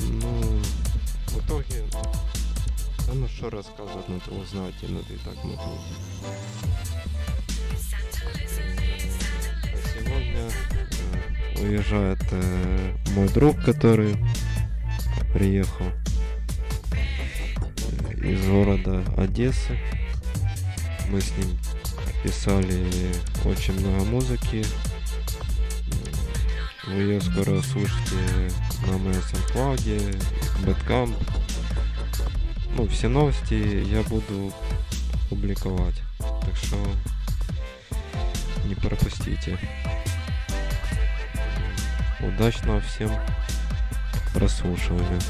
Ну, 0.00 0.62
в 1.28 1.38
итоге, 1.38 1.84
да 3.06 3.12
ну 3.14 3.28
что 3.28 3.50
рассказывать, 3.50 4.08
ну 4.08 4.20
ты 4.20 4.30
узнаете, 4.32 4.86
ну 4.88 5.00
ты 5.02 5.14
и 5.14 5.18
так 5.18 5.36
могу. 5.44 5.78
Сегодня 9.92 10.50
э, 11.54 11.60
уезжает 11.60 12.20
э, 12.30 12.92
мой 13.14 13.28
друг, 13.28 13.62
который 13.64 14.16
приехал 15.32 15.86
э, 16.90 18.26
из 18.26 18.46
города 18.46 19.04
Одессы. 19.16 19.78
Мы 21.10 21.20
с 21.20 21.30
ним 21.36 21.58
писали 22.22 22.86
очень 23.44 23.78
много 23.80 24.04
музыки. 24.04 24.64
Вы 26.86 26.94
ее 26.94 27.20
скоро 27.20 27.50
услышите 27.52 28.50
на 28.86 28.98
моем 28.98 29.20
SoundCloud, 29.20 30.22
Bandcamp. 30.64 31.14
Ну, 32.76 32.88
все 32.88 33.08
новости 33.08 33.84
я 33.88 34.02
буду 34.02 34.52
публиковать. 35.28 35.94
Так 36.18 36.56
что 36.56 36.76
не 38.64 38.74
пропустите. 38.74 39.58
Удачного 42.20 42.80
всем 42.80 43.10
прослушивания. 44.32 45.20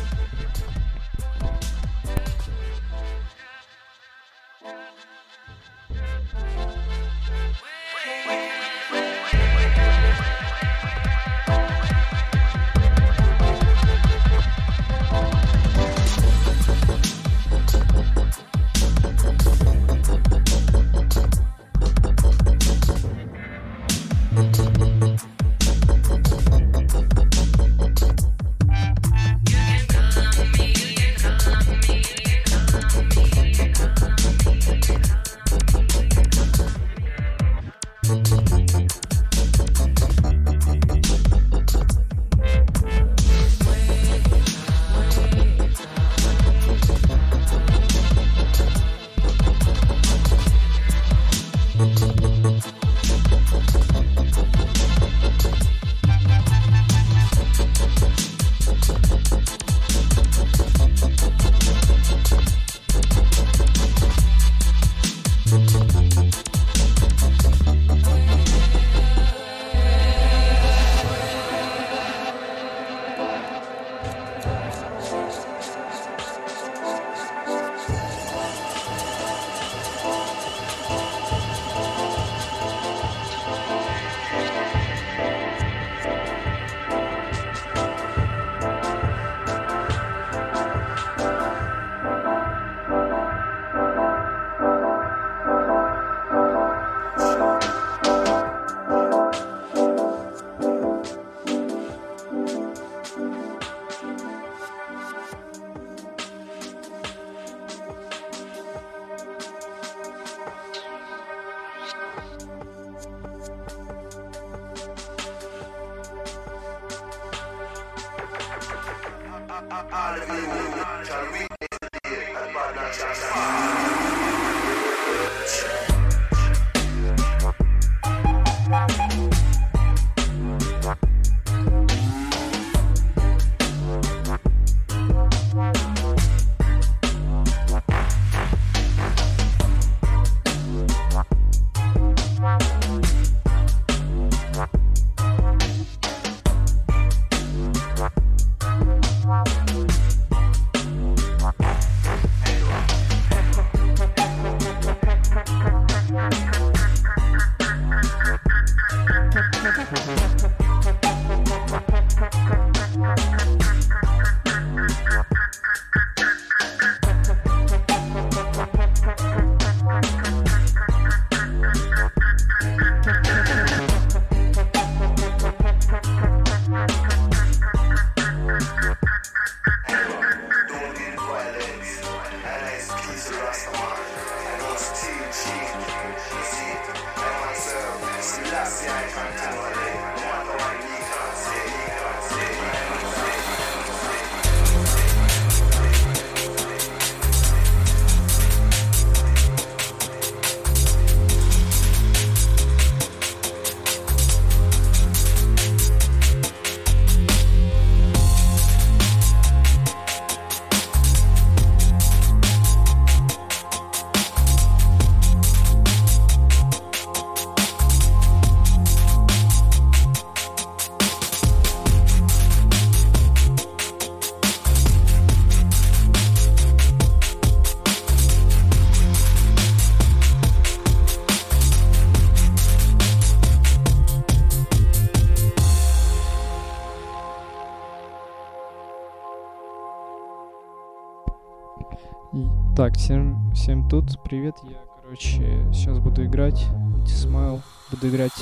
Всем 244.15 244.23
привет. 244.23 244.55
Я, 244.62 244.77
короче, 245.03 245.67
сейчас 245.73 245.99
буду 245.99 246.25
играть 246.25 246.67
Smile, 247.05 247.61
буду 247.91 248.09
играть 248.09 248.33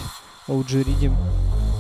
OG 0.47 0.85
Redeem. 0.85 1.15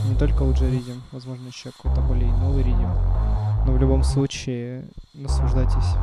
Не 0.09 0.15
только 0.17 0.45
OG 0.45 0.61
Redeem, 0.61 1.01
возможно, 1.11 1.49
еще 1.49 1.73
какой-то 1.73 2.01
более 2.01 2.33
новый 2.33 2.63
Redeem. 2.63 3.65
Но 3.67 3.73
в 3.73 3.79
любом 3.79 4.03
случае, 4.03 4.87
наслаждайтесь. 5.13 5.97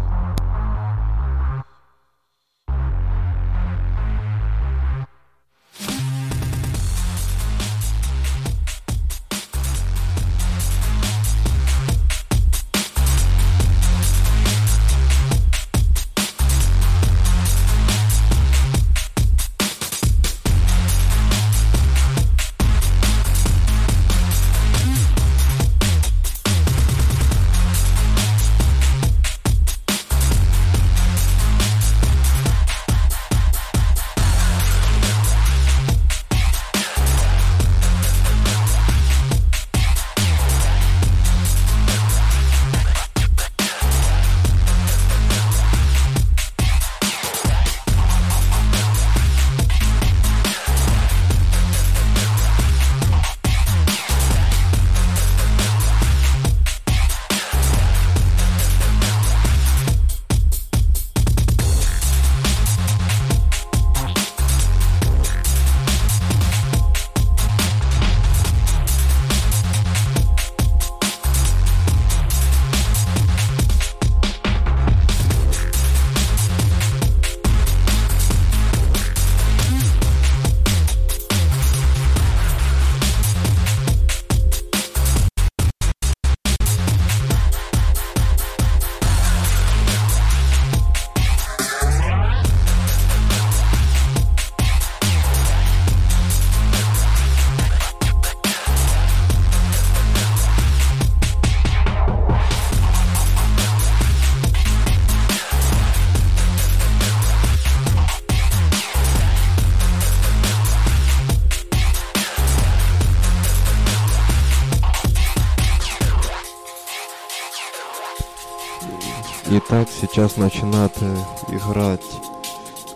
Итак, 119.72 119.88
сейчас 119.88 120.36
начинает 120.36 120.94
э, 121.00 121.16
играть 121.50 122.02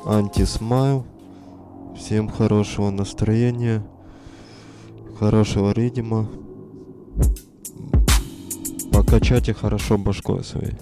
антисмайл. 0.07 1.05
Всем 1.95 2.27
хорошего 2.27 2.89
настроения, 2.89 3.85
хорошего 5.19 5.71
ридима. 5.71 6.27
Покачайте 8.91 9.53
хорошо 9.53 9.99
башкой 9.99 10.43
своей. 10.43 10.73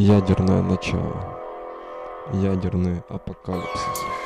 Ядерное 0.00 0.62
начало. 0.62 1.38
Ядерный 2.32 3.02
апокалипсис. 3.08 4.19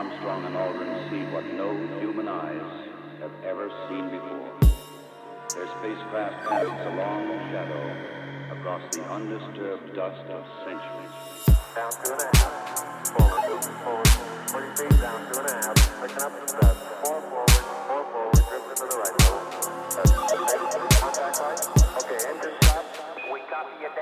Armstrong 0.00 0.46
and 0.46 0.56
Aldrin 0.56 1.10
see 1.10 1.20
what 1.30 1.44
no 1.52 1.76
human 2.00 2.26
eyes 2.26 2.88
have 3.20 3.32
ever 3.44 3.68
seen 3.86 4.08
before. 4.08 4.48
Their 5.52 5.68
spacecraft 5.76 6.48
casts 6.48 6.86
a 6.88 6.92
long 6.96 7.28
shadow 7.52 7.84
across 8.50 8.80
the 8.96 9.04
undisturbed 9.12 9.94
dust 9.94 10.24
of 10.32 10.40
centuries. 10.64 11.12
Down 11.76 11.92
two 12.00 12.12
and 12.16 12.22
a 12.22 12.32
half, 12.32 13.12
forward, 13.12 13.60
forward, 13.84 14.08
40 14.48 14.88
feet, 14.88 15.00
down 15.02 15.20
two 15.28 15.38
and 15.38 15.48
a 15.50 15.54
half, 15.68 15.76
Pick 16.00 16.16
up 16.16 16.32
the 16.32 16.46
dust, 16.48 16.80
four 17.04 17.20
forward, 17.20 17.60
four 17.84 18.02
forward, 18.08 18.40
drifting 18.48 18.80
to 18.80 18.84
the 18.88 18.96
right, 18.96 19.16
okay, 22.00 22.20
engine 22.24 22.56
stop, 22.62 22.84
we 23.30 23.40
copy 23.52 23.76
you 23.84 23.92
down. 23.94 23.99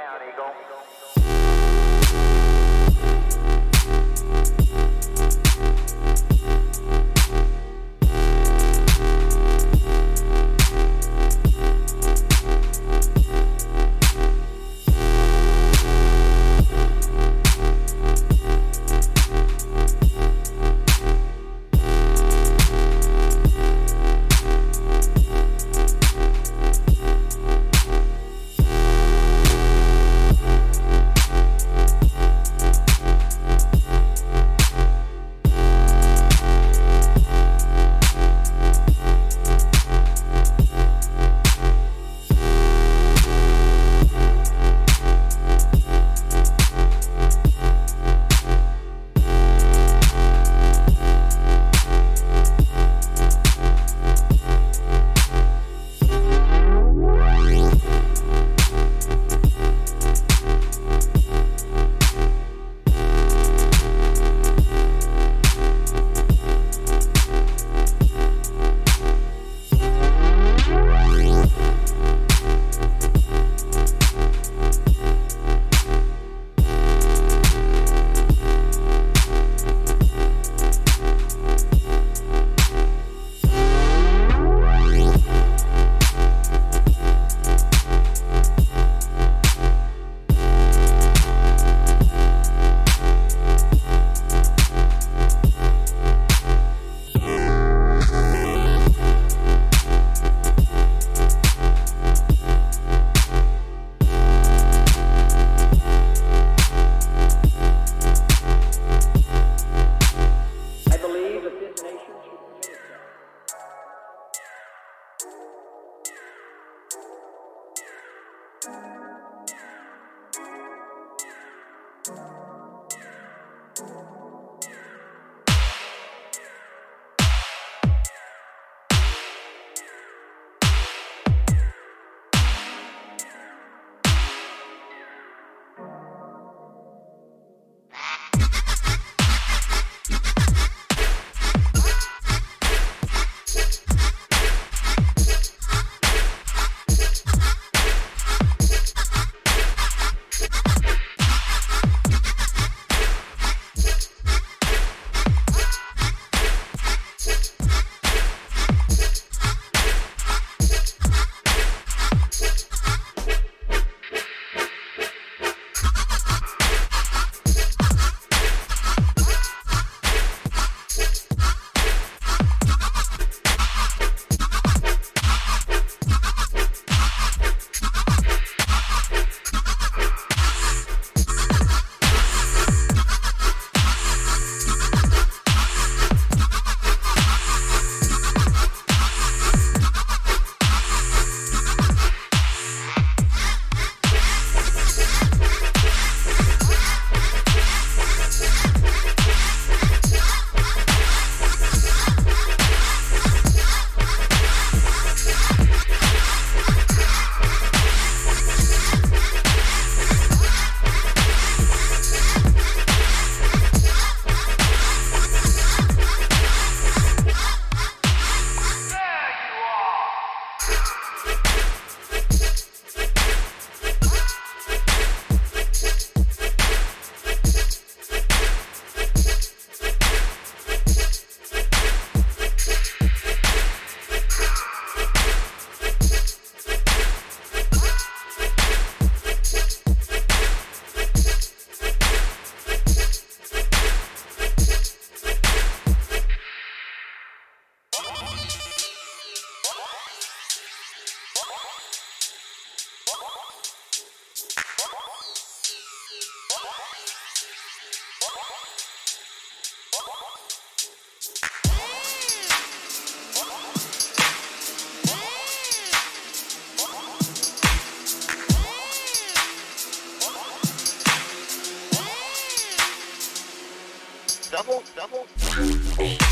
Hey. 275.10 276.27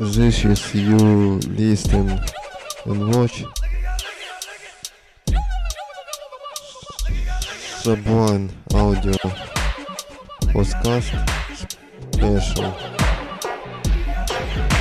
This 0.00 0.46
is 0.46 0.74
you 0.74 0.96
listen 1.50 2.08
and 2.86 3.14
watch 3.14 3.44
Sublime 7.82 8.48
Audio 8.72 9.12
Podcast 10.56 11.12
Special 12.14 12.72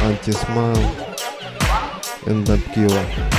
Anti-Smile 0.07 1.15
and 2.27 2.47
Babkilla. 2.47 3.38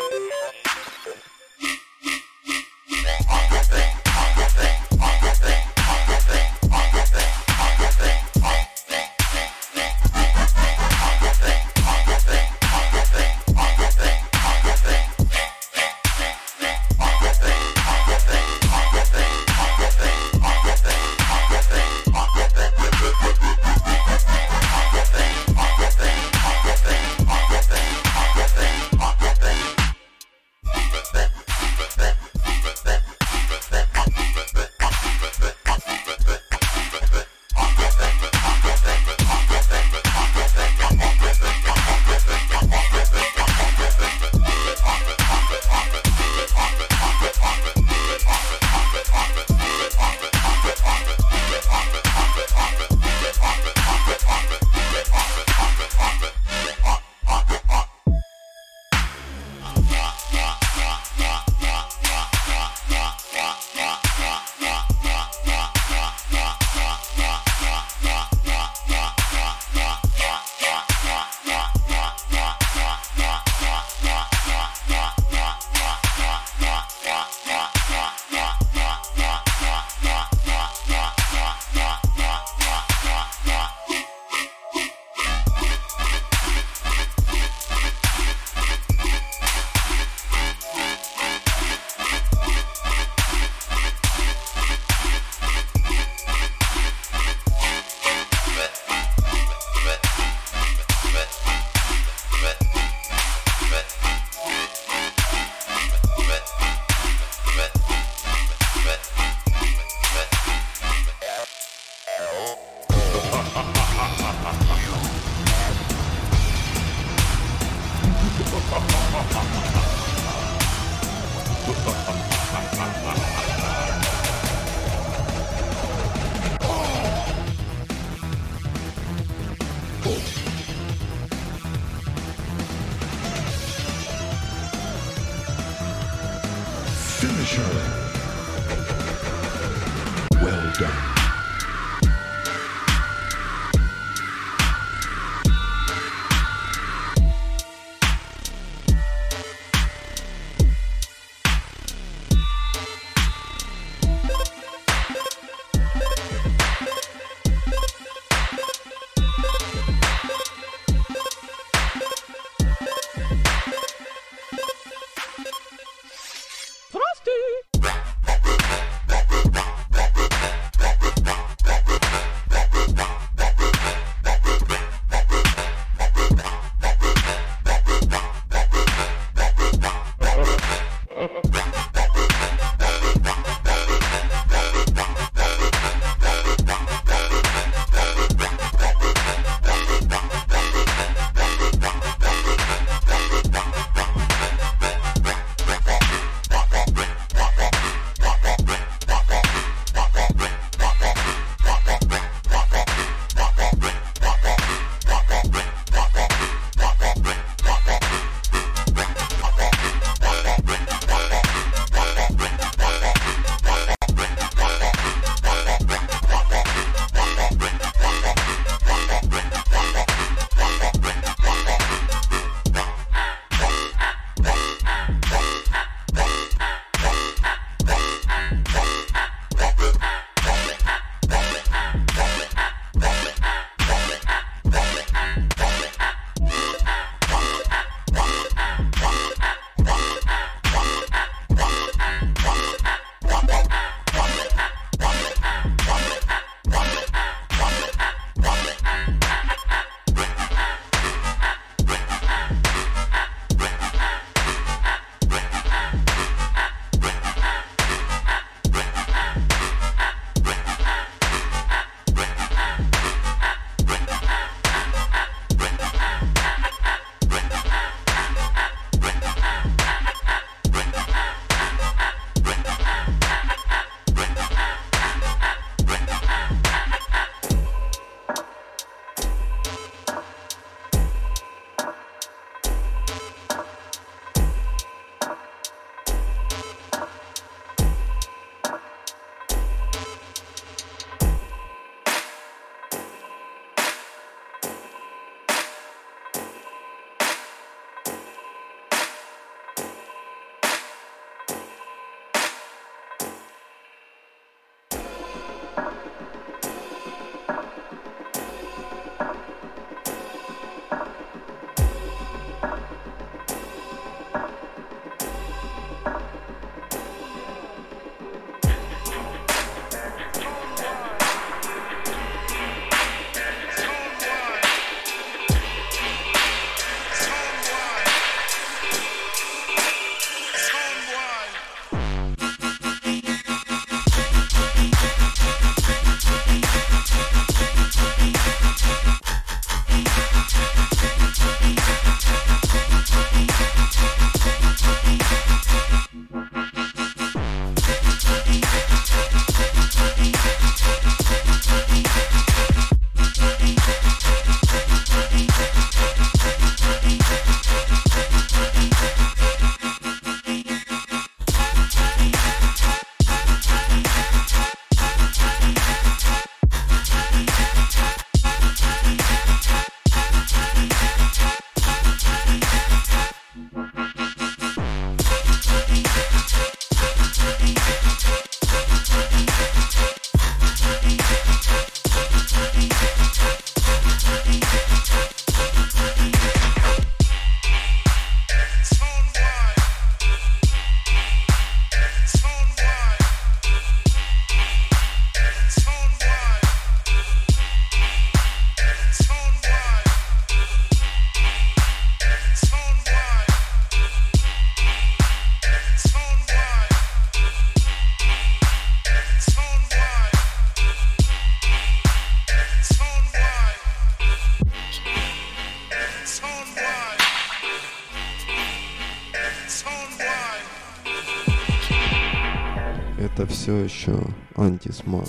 все 423.71 423.85
еще 423.85 424.19
Anti 424.57 424.83
Smile. 424.83 425.23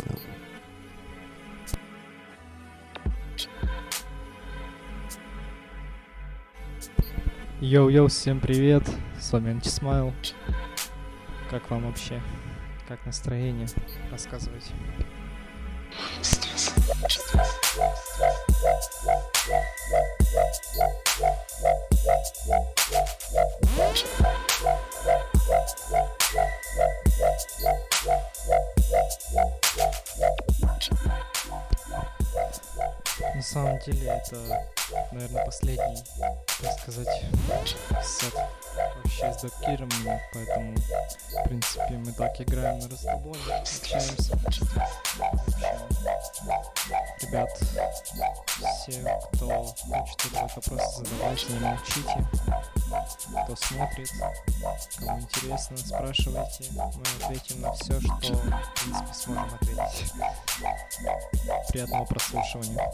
Йоу-йоу, 7.61 8.09
всем 8.09 8.41
привет, 8.41 8.83
с 9.21 9.33
вами 9.33 9.51
Anti 9.51 9.75
Smile. 9.75 10.13
Как 11.51 11.71
вам 11.71 11.87
вообще? 11.87 12.21
Как 12.89 13.07
настроение? 13.07 13.69
Рассказывайте. 14.11 14.73
Поэтому, 40.33 40.75
в 40.77 41.49
принципе, 41.49 41.95
мы 41.95 42.13
так 42.13 42.41
играем 42.41 42.79
на 42.81 42.89
расслабоне, 42.89 43.41
общаемся. 43.61 44.39
Ребят, 47.21 47.51
все, 47.57 49.01
кто 49.33 49.47
хочет 49.47 50.23
задавать 50.23 50.57
вопросы, 50.57 51.05
задавайте, 51.05 51.47
не 51.53 51.59
молчите. 51.61 52.27
Кто 53.45 53.57
смотрит, 53.57 54.11
кому 54.99 55.21
интересно, 55.21 55.77
спрашивайте. 55.77 56.65
Мы 56.73 56.83
ответим 57.25 57.61
на 57.63 57.73
все, 57.73 58.01
что, 58.01 58.13
в 58.13 58.21
принципе, 58.21 59.15
сможем 59.15 59.55
ответить. 59.55 60.13
Приятного 61.69 62.05
прослушивания. 62.05 62.93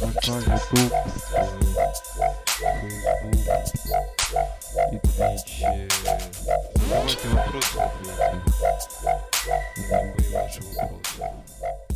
ВК, 0.00 0.30
Ютуб, 0.30 0.92
Фейсбук 3.50 3.89
и 4.92 4.98
Твич. 4.98 5.62
Э, 5.62 5.88
Задавайте 6.42 7.28
вопросы, 7.28 7.78
ответим. 7.78 8.42
На 9.90 10.02
любые 10.02 10.30
ваши 10.30 10.60
вопросы. 10.62 11.79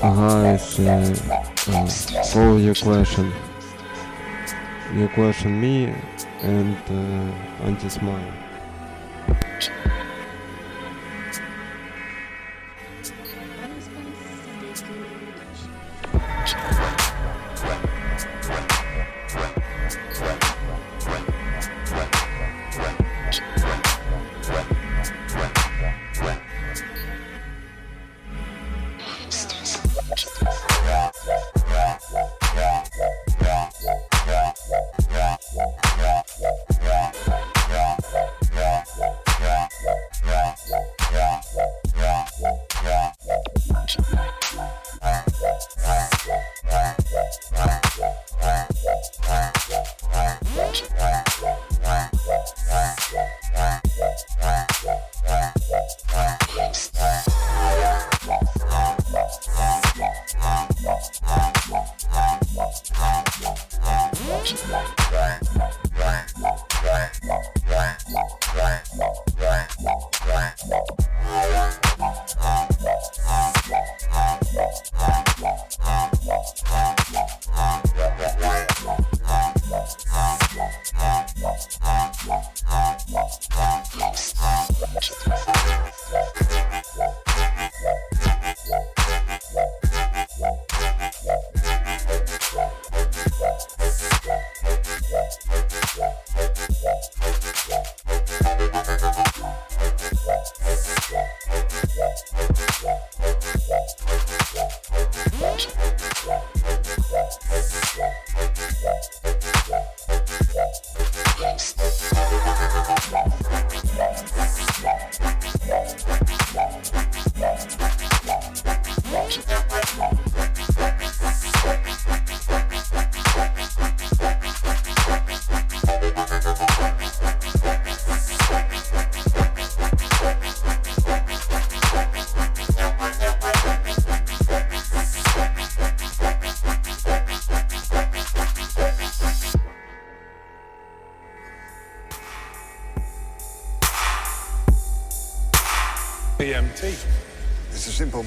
Guys, 0.00 0.78
uh, 0.78 1.14
uh, 1.68 2.22
for 2.32 2.58
your 2.58 2.74
question. 2.74 3.32
You 4.94 5.08
question 5.08 5.60
me 5.60 5.94
and 6.42 6.76
uh, 6.88 7.64
anti-smile. 7.66 8.32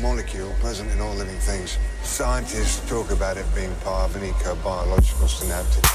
Molecule 0.02 0.52
present 0.60 0.92
in 0.92 1.00
all 1.00 1.14
living 1.14 1.38
things. 1.38 1.78
Scientists 2.04 2.88
talk 2.90 3.12
about 3.12 3.38
it 3.38 3.46
being 3.54 3.74
part 3.84 4.10
of 4.10 4.16
an 4.16 4.28
eco-biological 4.28 5.28
synaptic. 5.28 5.86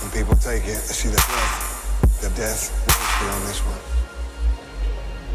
When 0.00 0.10
people 0.10 0.34
take 0.36 0.62
it, 0.62 0.80
they 0.88 0.96
see 0.96 1.08
the 1.08 1.16
death. 1.16 2.20
The 2.22 2.30
death 2.30 2.72
lives 2.88 3.18
beyond 3.20 3.46
this 3.46 3.60
one. 3.60 3.78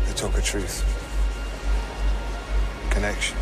They 0.05 0.13
talk 0.13 0.37
a 0.37 0.41
truth. 0.41 0.83
Connection. 2.89 3.37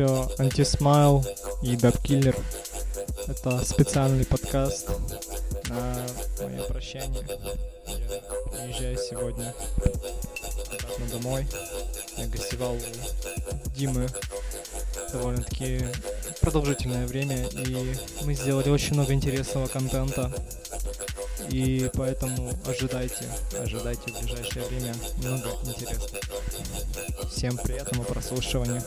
Еще 0.00 0.28
Антисмайл 0.38 1.24
и 1.62 1.76
Дабкиллер. 1.76 2.34
Это 3.26 3.62
специальный 3.64 4.24
подкаст 4.24 4.88
на 5.68 6.06
мое 6.40 6.62
прощание. 6.62 7.22
Я 7.86 8.64
приезжаю 8.64 8.96
сегодня 8.96 9.54
обратно 10.72 11.06
домой. 11.12 11.46
Я 12.16 12.26
гостевал 12.28 12.76
у 12.76 13.68
Димы 13.76 14.06
довольно-таки 15.12 15.80
продолжительное 16.40 17.06
время, 17.06 17.46
и 17.48 17.94
мы 18.22 18.34
сделали 18.34 18.70
очень 18.70 18.94
много 18.94 19.12
интересного 19.12 19.66
контента. 19.66 20.32
И 21.50 21.90
поэтому 21.94 22.52
ожидайте, 22.66 23.26
ожидайте 23.58 24.12
в 24.12 24.20
ближайшее 24.20 24.64
время 24.66 24.94
много 25.18 25.50
интересного. 25.64 26.20
Всем 27.30 27.58
приятного 27.58 28.04
прослушивания. 28.04 28.82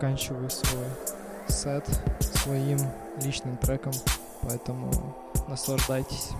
Заканчиваю 0.00 0.48
свой 0.48 0.86
сет 1.46 1.84
своим 2.20 2.78
личным 3.22 3.58
треком, 3.58 3.92
поэтому 4.40 4.90
наслаждайтесь. 5.46 6.30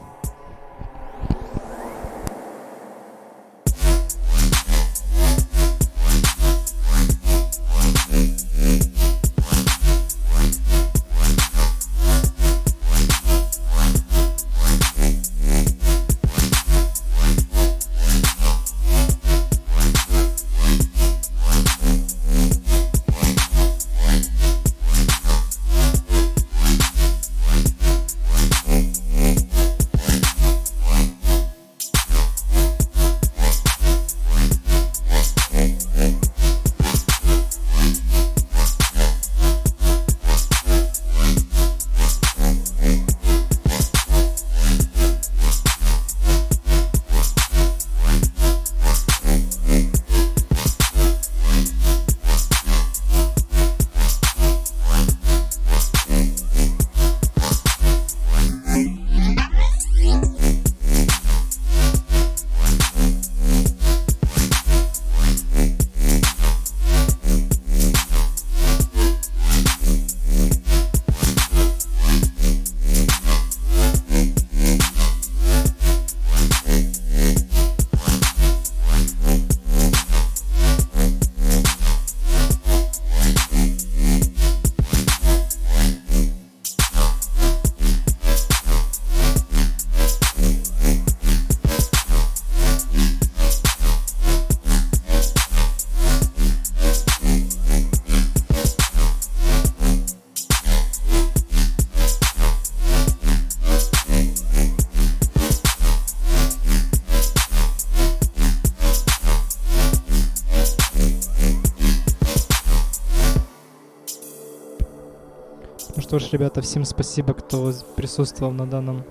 Ж, 116.21 116.33
ребята, 116.33 116.61
всем 116.61 116.85
спасибо, 116.85 117.35
кто 117.35 117.73
присутствовал 117.97 118.53
на 118.53 118.67
данном 118.67 119.05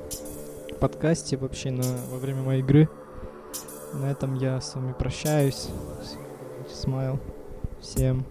подкасте, 0.80 1.38
вообще 1.38 1.72
на, 1.72 1.84
во 2.12 2.18
время 2.18 2.42
моей 2.42 2.62
игры. 2.62 2.90
На 3.94 4.12
этом 4.12 4.36
я 4.36 4.62
с 4.62 4.76
вами 4.76 4.94
прощаюсь. 4.94 5.68
Смайл. 6.72 7.20
Всем 7.82 8.26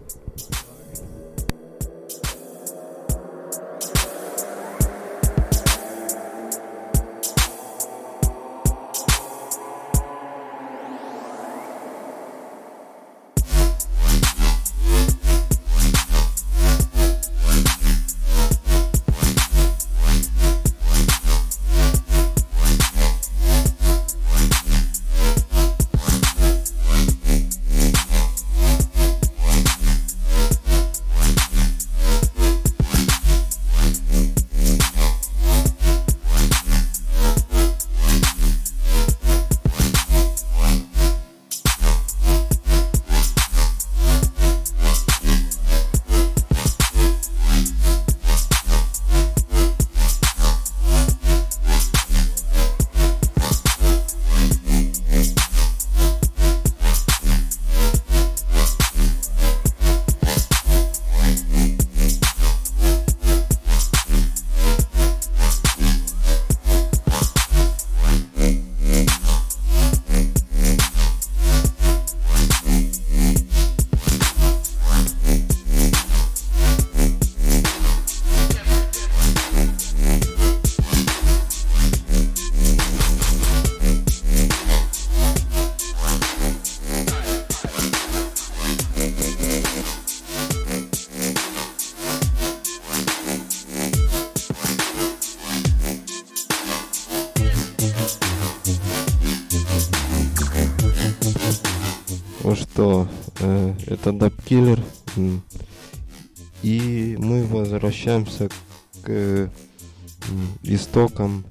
истокам 111.09 111.43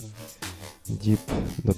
дип 0.87 1.21
дабстепа. 1.65 1.78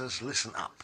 Listen 0.00 0.50
up. 0.56 0.79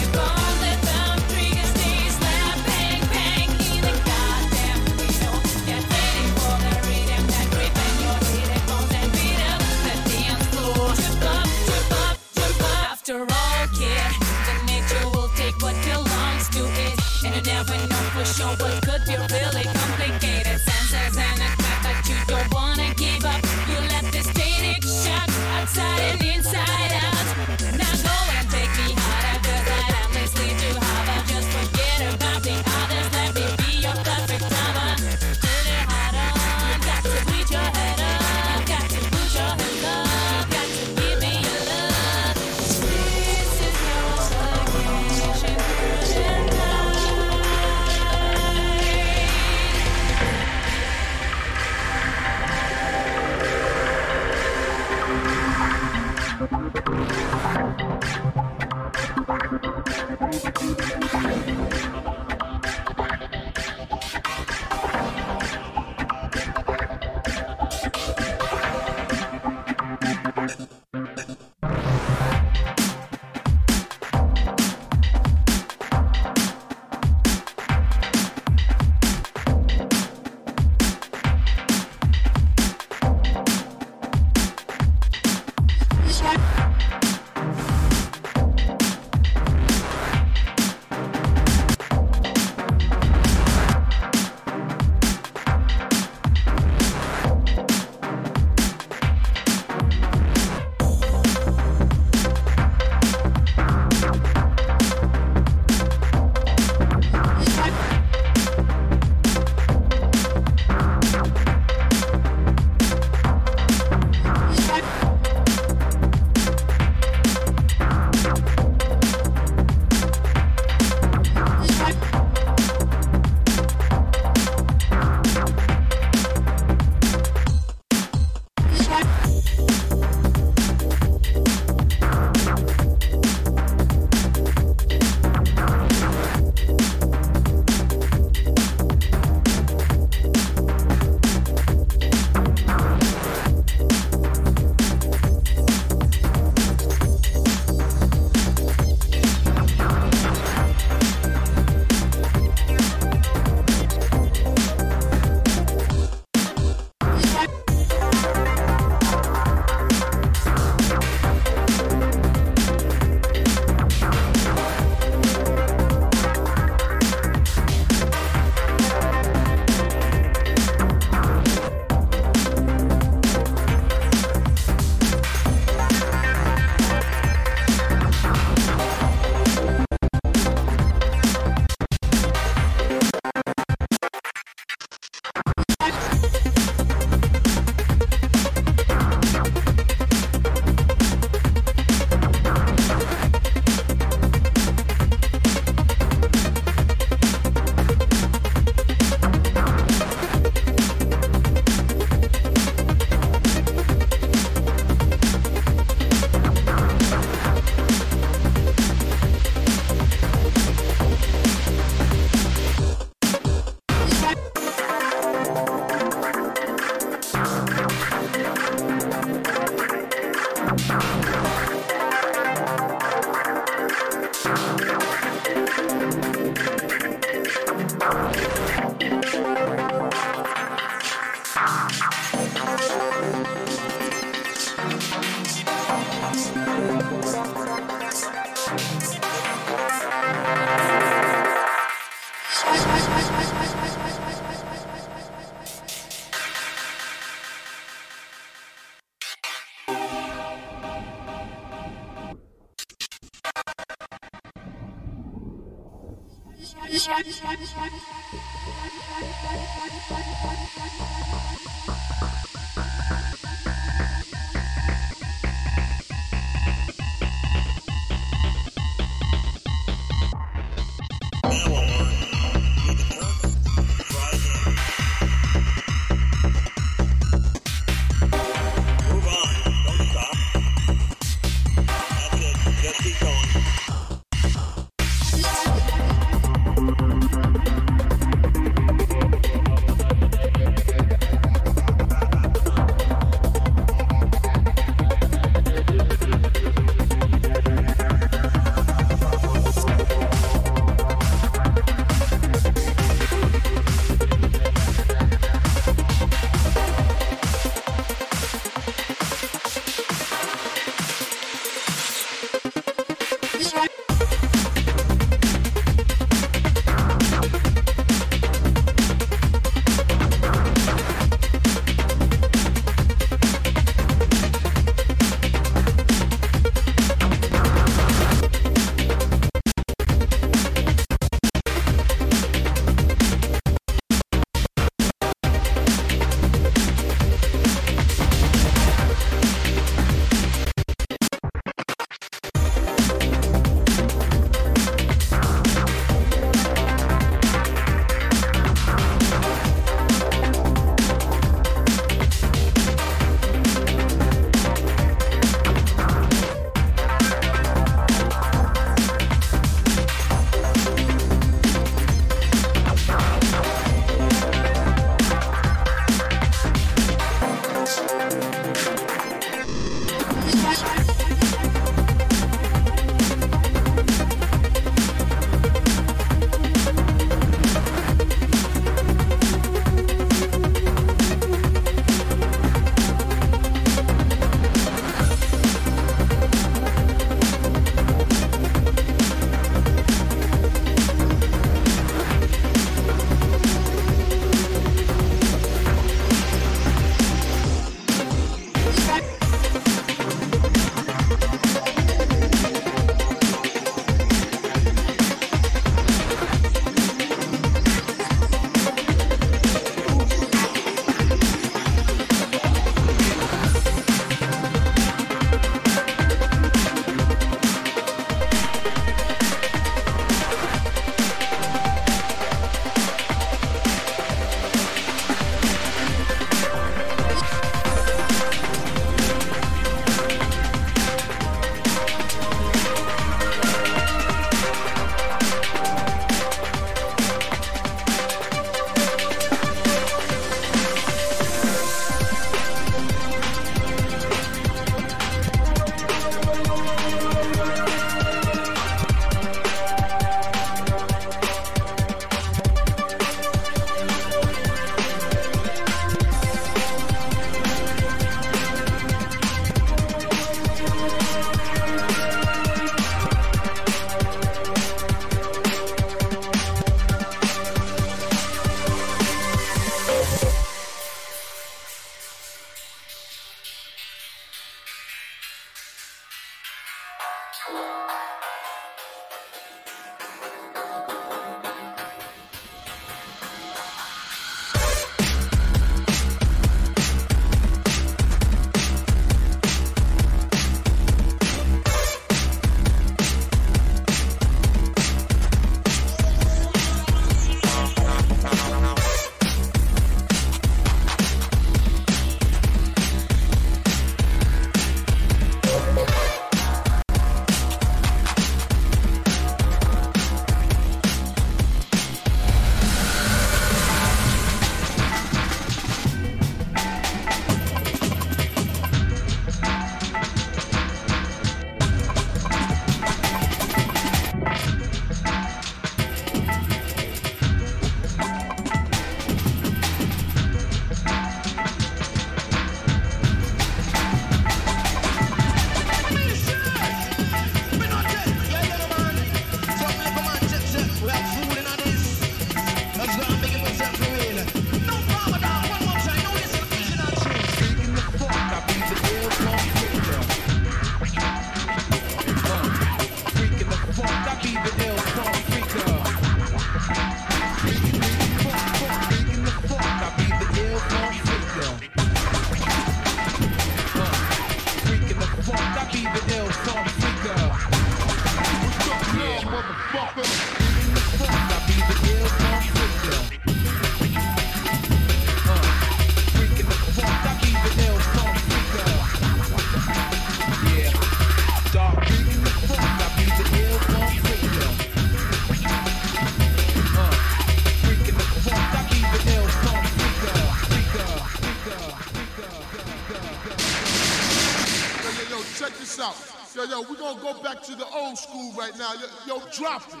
drop 599.51 599.83
it. 599.93 600.00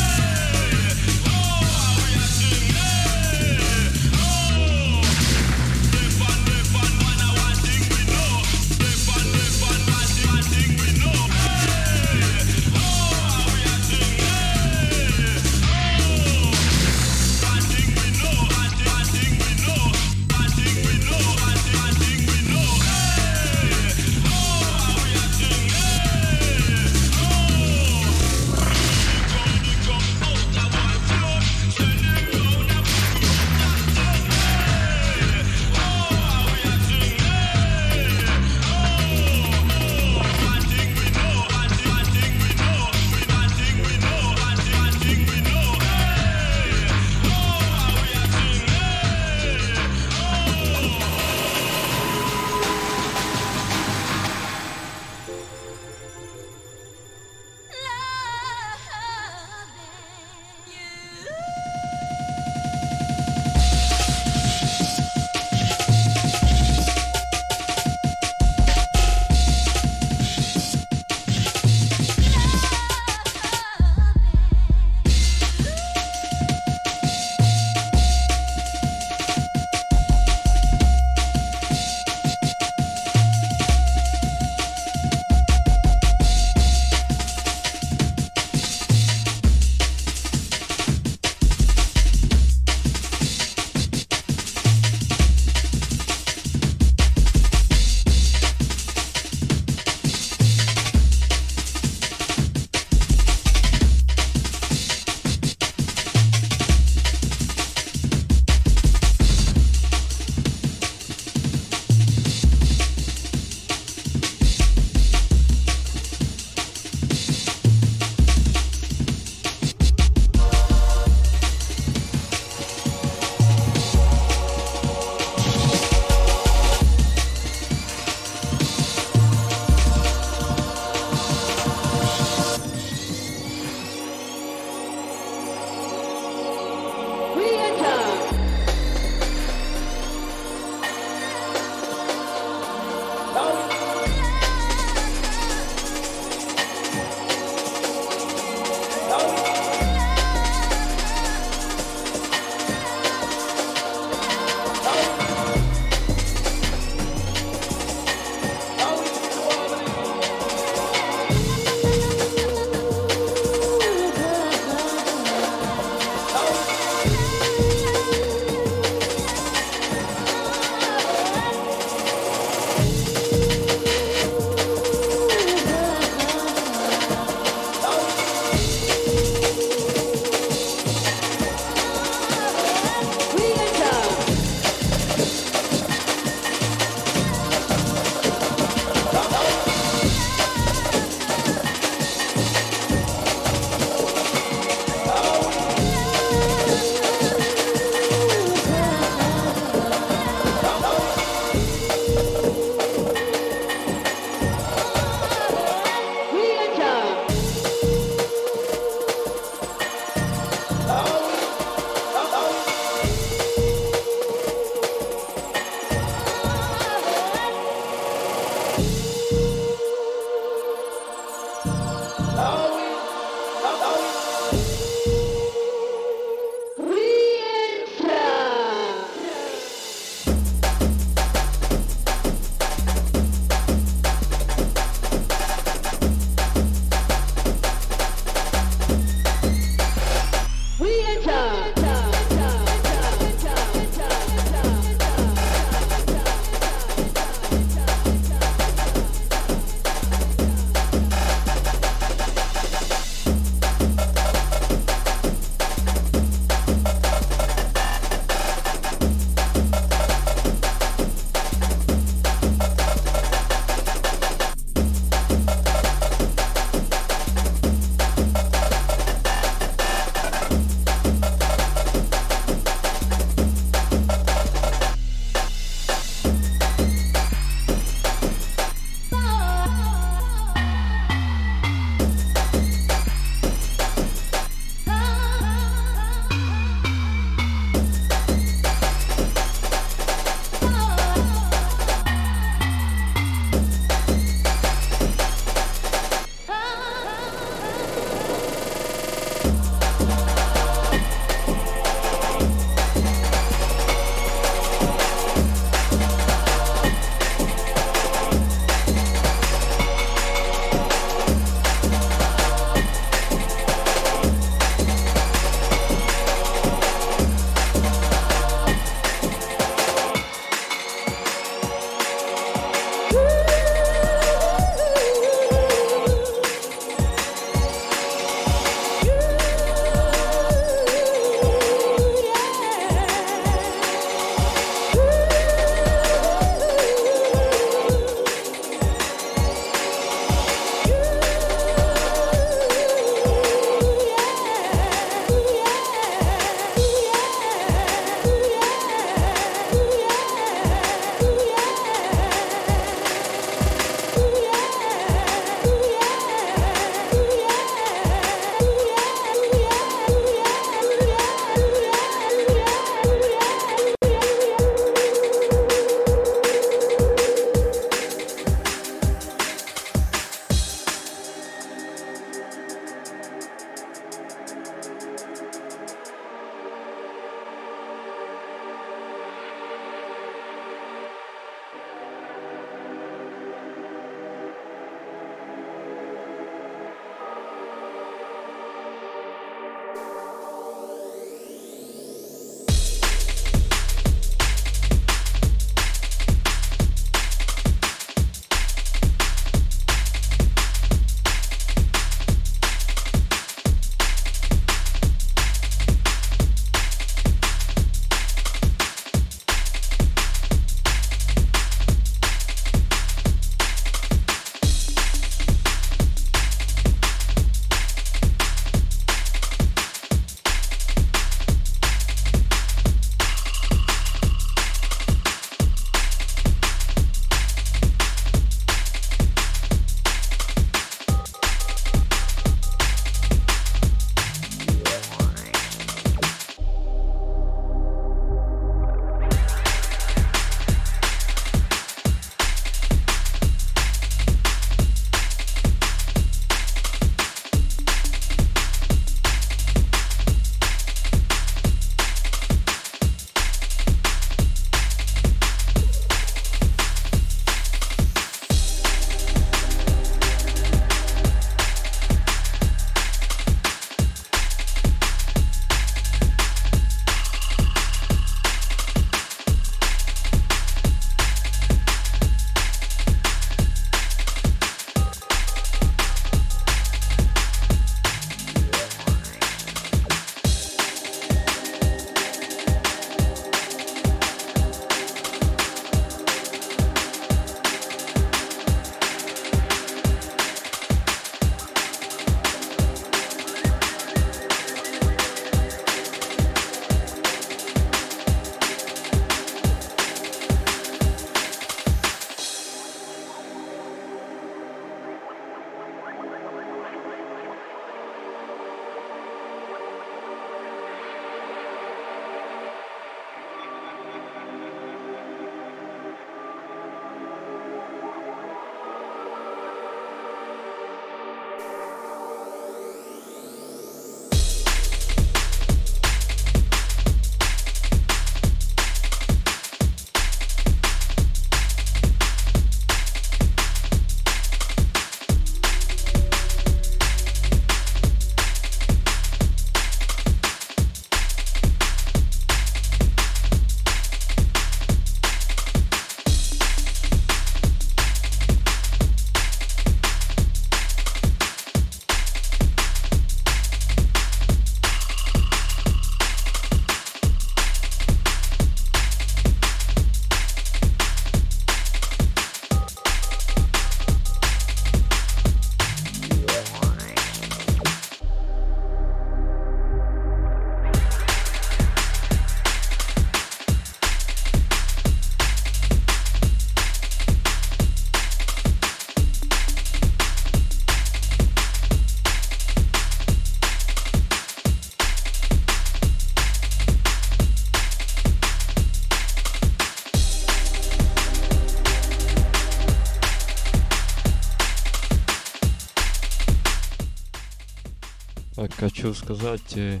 хочу 599.08 599.14
сказать, 599.14 599.76
э, 599.76 600.00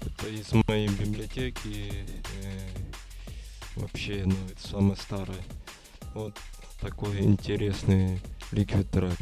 это 0.00 0.28
из 0.28 0.52
моей 0.66 0.88
библиотеки 0.88 1.92
э, 2.42 2.68
вообще, 3.76 4.24
ну, 4.26 4.34
это 4.50 4.68
самое 4.68 4.96
старое. 4.96 5.38
Вот 6.14 6.36
такой 6.80 7.20
интересный 7.20 8.20
ликвид 8.50 8.90
трек. 8.90 9.16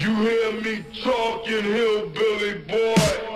You 0.00 0.14
hear 0.14 0.52
me 0.52 0.84
talking, 1.02 1.64
hillbilly 1.64 2.54
boy? 2.68 3.27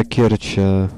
Это 0.00 0.90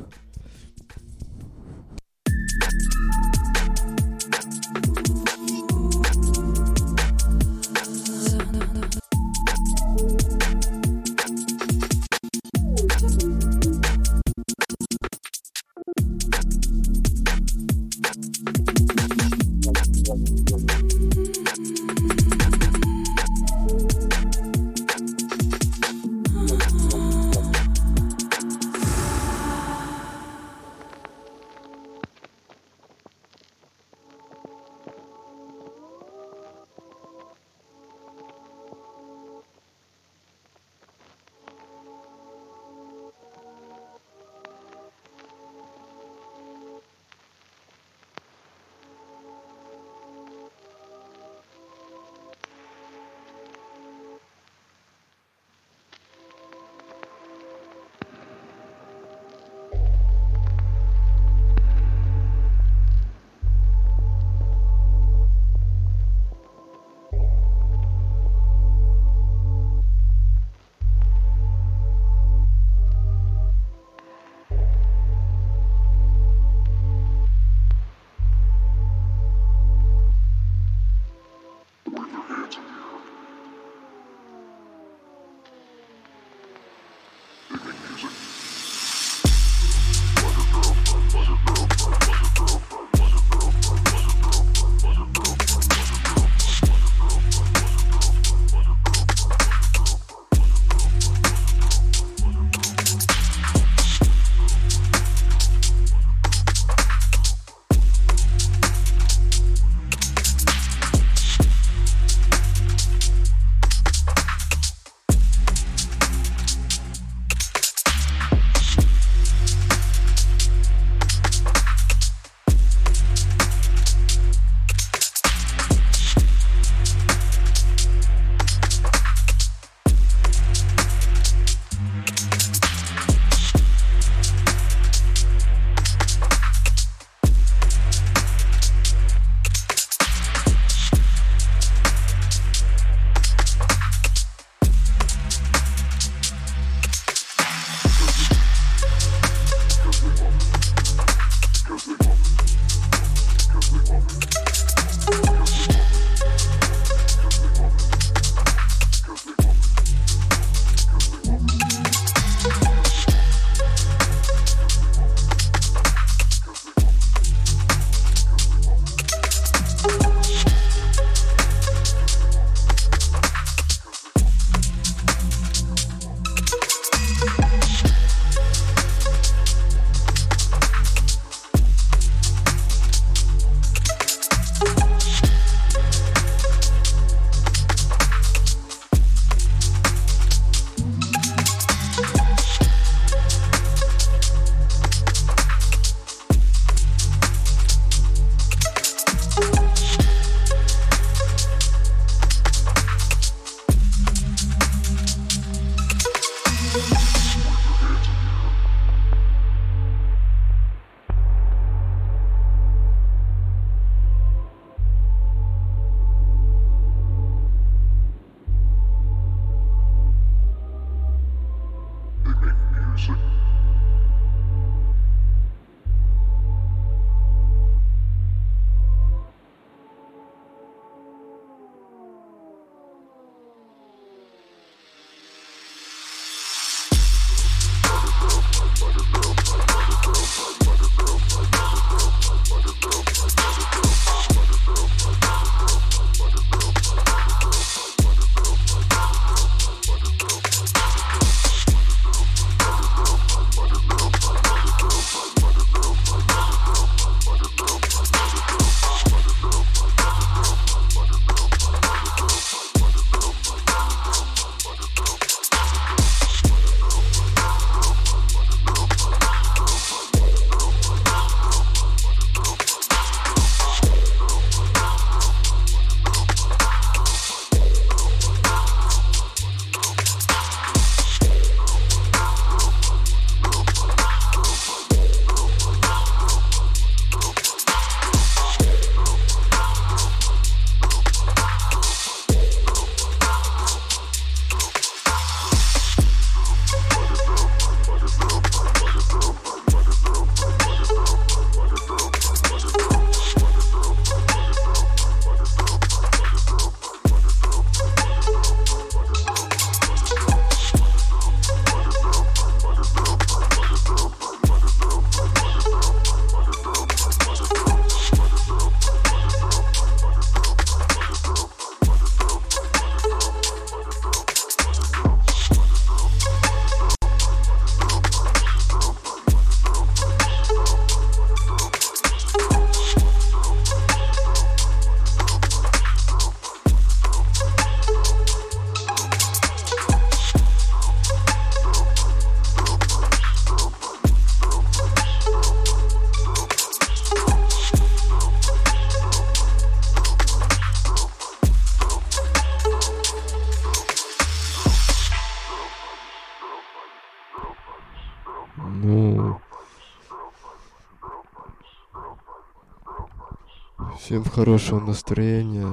Всем 364.10 364.24
хорошего 364.24 364.80
настроения. 364.80 365.72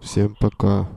Всем 0.00 0.34
пока. 0.40 0.88